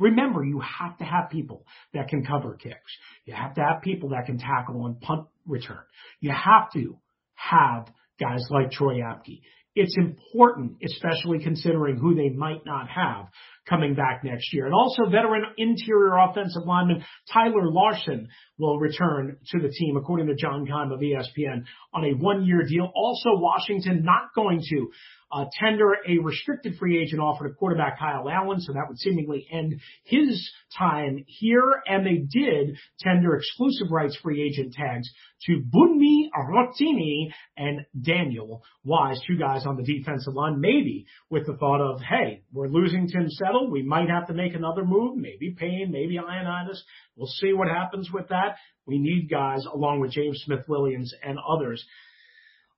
Remember, 0.00 0.42
you 0.42 0.60
have 0.60 0.96
to 0.98 1.04
have 1.04 1.30
people 1.30 1.64
that 1.94 2.08
can 2.08 2.24
cover 2.24 2.54
kicks. 2.54 2.92
You 3.26 3.34
have 3.34 3.54
to 3.54 3.60
have 3.60 3.82
people 3.82 4.08
that 4.10 4.26
can 4.26 4.38
tackle 4.38 4.82
on 4.82 4.96
punt 4.96 5.28
return. 5.46 5.84
You 6.20 6.32
have 6.32 6.72
to 6.72 6.96
have 7.34 7.86
guys 8.18 8.44
like 8.50 8.72
Troy 8.72 8.96
Apke. 8.96 9.42
It's 9.76 9.96
important, 9.96 10.78
especially 10.84 11.44
considering 11.44 11.96
who 11.98 12.14
they 12.14 12.30
might 12.30 12.64
not 12.66 12.88
have 12.88 13.26
coming 13.68 13.94
back 13.94 14.22
next 14.24 14.52
year. 14.52 14.66
And 14.66 14.74
also 14.74 15.04
veteran 15.06 15.44
interior 15.56 16.16
offensive 16.16 16.62
lineman 16.66 17.04
Tyler 17.32 17.70
Larsen 17.70 18.28
will 18.58 18.78
return 18.78 19.36
to 19.52 19.58
the 19.58 19.68
team, 19.68 19.96
according 19.96 20.26
to 20.26 20.34
John 20.34 20.66
Keim 20.66 20.92
of 20.92 21.00
ESPN, 21.00 21.64
on 21.94 22.04
a 22.04 22.12
one-year 22.12 22.66
deal. 22.68 22.90
Also, 22.94 23.30
Washington 23.34 24.02
not 24.04 24.34
going 24.34 24.60
to 24.70 24.90
uh, 25.32 25.44
tender 25.60 25.96
a 26.08 26.18
restricted 26.18 26.76
free 26.76 27.00
agent 27.00 27.20
offer 27.20 27.46
to 27.46 27.54
quarterback 27.54 27.98
Kyle 27.98 28.28
Allen, 28.28 28.60
so 28.60 28.72
that 28.72 28.86
would 28.88 28.98
seemingly 28.98 29.46
end 29.50 29.80
his 30.04 30.50
time 30.76 31.24
here. 31.26 31.82
And 31.86 32.04
they 32.04 32.16
did 32.16 32.76
tender 32.98 33.36
exclusive 33.36 33.92
rights 33.92 34.16
free 34.22 34.42
agent 34.42 34.74
tags 34.74 35.08
to 35.46 35.62
Bunmi 35.72 36.28
Rotimi 36.36 37.32
and 37.56 37.80
Daniel 38.00 38.62
Wise, 38.84 39.20
two 39.26 39.38
guys 39.38 39.66
on 39.66 39.76
the 39.76 39.84
defensive 39.84 40.34
line, 40.34 40.60
maybe 40.60 41.06
with 41.30 41.46
the 41.46 41.56
thought 41.56 41.80
of, 41.80 42.00
hey, 42.00 42.42
we're 42.52 42.68
losing 42.68 43.06
Tim 43.06 43.28
Settle. 43.50 43.70
We 43.70 43.82
might 43.82 44.08
have 44.08 44.28
to 44.28 44.34
make 44.34 44.54
another 44.54 44.84
move, 44.84 45.16
maybe 45.16 45.54
Payne, 45.58 45.90
maybe 45.90 46.16
Ioannidis. 46.16 46.78
We'll 47.16 47.26
see 47.26 47.52
what 47.52 47.68
happens 47.68 48.10
with 48.12 48.28
that. 48.28 48.56
We 48.86 48.98
need 48.98 49.28
guys 49.30 49.64
along 49.72 50.00
with 50.00 50.12
James 50.12 50.42
Smith 50.44 50.64
Williams 50.68 51.12
and 51.22 51.38
others 51.38 51.84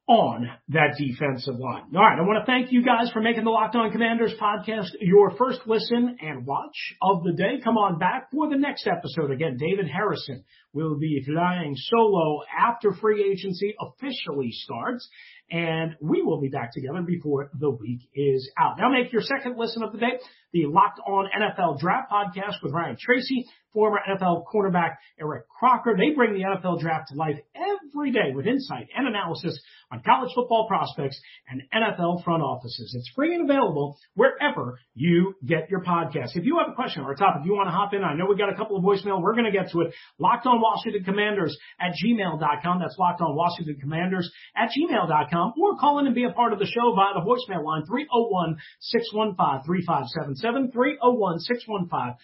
on 0.08 0.48
that 0.68 0.96
defensive 0.98 1.54
line. 1.58 1.84
All 1.94 2.02
right. 2.02 2.18
I 2.18 2.22
want 2.22 2.44
to 2.44 2.50
thank 2.50 2.72
you 2.72 2.84
guys 2.84 3.10
for 3.12 3.20
making 3.20 3.44
the 3.44 3.50
Locked 3.50 3.76
On 3.76 3.90
Commanders 3.92 4.34
podcast 4.40 4.88
your 5.00 5.30
first 5.36 5.60
listen 5.66 6.16
and 6.20 6.44
watch 6.44 6.74
of 7.00 7.22
the 7.22 7.32
day. 7.32 7.60
Come 7.62 7.78
on 7.78 7.98
back 7.98 8.30
for 8.32 8.50
the 8.50 8.56
next 8.56 8.86
episode. 8.88 9.30
Again, 9.30 9.56
David 9.58 9.88
Harrison 9.88 10.44
will 10.72 10.98
be 10.98 11.22
flying 11.24 11.74
solo 11.76 12.40
after 12.58 12.92
free 12.92 13.30
agency 13.30 13.74
officially 13.80 14.50
starts 14.50 15.08
and 15.52 15.96
we 16.00 16.22
will 16.22 16.40
be 16.40 16.48
back 16.48 16.72
together 16.72 17.02
before 17.02 17.50
the 17.60 17.70
week 17.70 18.00
is 18.14 18.50
out. 18.58 18.78
Now 18.78 18.90
make 18.90 19.12
your 19.12 19.20
second 19.20 19.58
listen 19.58 19.82
of 19.82 19.92
the 19.92 19.98
day, 19.98 20.18
the 20.54 20.64
Locked 20.64 20.98
On 21.06 21.26
NFL 21.26 21.78
Draft 21.78 22.10
podcast 22.10 22.54
with 22.62 22.72
Ryan 22.72 22.96
Tracy, 22.98 23.44
former 23.74 23.98
NFL 24.08 24.44
cornerback 24.52 24.96
Eric 25.20 25.44
Crocker. 25.48 25.94
They 25.94 26.14
bring 26.14 26.32
the 26.32 26.40
NFL 26.40 26.80
draft 26.80 27.08
to 27.08 27.16
life 27.16 27.38
every 27.54 28.12
day 28.12 28.32
with 28.34 28.46
insight 28.46 28.88
and 28.96 29.06
analysis 29.06 29.60
on 29.92 30.02
college 30.02 30.32
football 30.34 30.66
prospects 30.66 31.20
and 31.48 31.62
NFL 31.72 32.24
front 32.24 32.42
offices. 32.42 32.92
It's 32.96 33.08
free 33.14 33.32
and 33.34 33.48
available 33.48 33.96
wherever 34.14 34.80
you 34.94 35.36
get 35.44 35.70
your 35.70 35.84
podcast. 35.84 36.34
If 36.34 36.44
you 36.44 36.58
have 36.58 36.70
a 36.72 36.74
question 36.74 37.02
or 37.02 37.12
a 37.12 37.16
topic 37.16 37.42
you 37.44 37.52
want 37.52 37.68
to 37.68 37.72
hop 37.72 37.92
in, 37.92 38.02
I 38.02 38.14
know 38.14 38.24
we 38.28 38.36
got 38.36 38.52
a 38.52 38.56
couple 38.56 38.76
of 38.76 38.82
voicemail. 38.82 39.20
We're 39.20 39.34
going 39.34 39.44
to 39.44 39.52
get 39.52 39.70
to 39.72 39.82
it. 39.82 39.92
Locked 40.18 40.46
on 40.46 40.60
Washington 40.60 41.04
Commanders 41.04 41.56
at 41.78 41.92
gmail.com. 41.92 42.80
That's 42.80 42.96
locked 42.98 43.20
on 43.20 43.36
Washington 43.36 43.76
Commanders 43.80 44.32
at 44.56 44.70
gmail.com 44.72 45.52
or 45.60 45.76
call 45.76 45.98
in 45.98 46.06
and 46.06 46.14
be 46.14 46.24
a 46.24 46.32
part 46.32 46.54
of 46.54 46.58
the 46.58 46.66
show 46.66 46.94
via 46.96 47.12
the 47.14 47.20
voicemail 47.20 47.62
line 47.64 47.82
301-615-3577, 47.84 50.72
301-615-3577. 50.72 52.16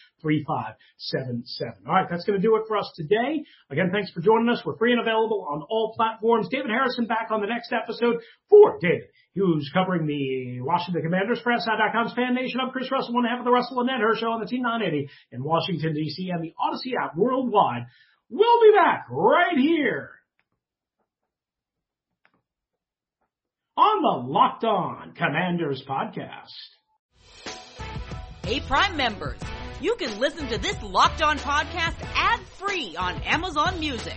All 1.86 1.92
right. 1.92 2.08
That's 2.08 2.24
going 2.24 2.40
to 2.40 2.46
do 2.46 2.56
it 2.56 2.62
for 2.66 2.78
us 2.78 2.90
today. 2.96 3.44
Again, 3.70 3.90
thanks 3.92 4.10
for 4.12 4.20
joining 4.20 4.48
us. 4.48 4.62
We're 4.64 4.78
free 4.78 4.92
and 4.92 5.00
available 5.00 5.46
on 5.50 5.62
all 5.68 5.92
platforms. 5.94 6.48
David 6.50 6.70
Harrison 6.70 7.06
back 7.06 7.28
on 7.30 7.40
the 7.40 7.46
next 7.46 7.57
episode 7.72 8.16
for 8.48 8.78
David. 8.80 9.08
Who's 9.34 9.70
covering 9.72 10.06
the 10.06 10.60
Washington 10.62 11.02
Commanders 11.02 11.40
for 11.40 11.52
SI.com's 11.56 12.12
Fan 12.14 12.34
Nation. 12.34 12.60
I'm 12.60 12.70
Chris 12.70 12.90
Russell, 12.90 13.14
one 13.14 13.24
half 13.24 13.38
of 13.38 13.44
the 13.44 13.52
Russell 13.52 13.78
and 13.80 13.86
Ned 13.86 14.00
Show 14.18 14.32
on 14.32 14.40
the 14.40 14.46
T980 14.46 15.08
in 15.32 15.44
Washington, 15.44 15.94
D.C. 15.94 16.30
and 16.30 16.42
the 16.42 16.54
Audacy 16.58 16.94
app 17.00 17.16
worldwide. 17.16 17.86
We'll 18.30 18.60
be 18.62 18.76
back 18.76 19.06
right 19.10 19.56
here 19.56 20.10
on 23.76 24.02
the 24.02 24.28
Locked 24.28 24.64
On 24.64 25.12
Commanders 25.12 25.84
podcast. 25.88 26.50
Hey, 28.42 28.60
Prime 28.66 28.96
members, 28.96 29.40
you 29.80 29.94
can 29.96 30.18
listen 30.18 30.48
to 30.48 30.58
this 30.58 30.74
Locked 30.82 31.22
On 31.22 31.38
podcast 31.38 31.94
ad 32.14 32.40
free 32.58 32.96
on 32.98 33.22
Amazon 33.22 33.78
Music. 33.78 34.16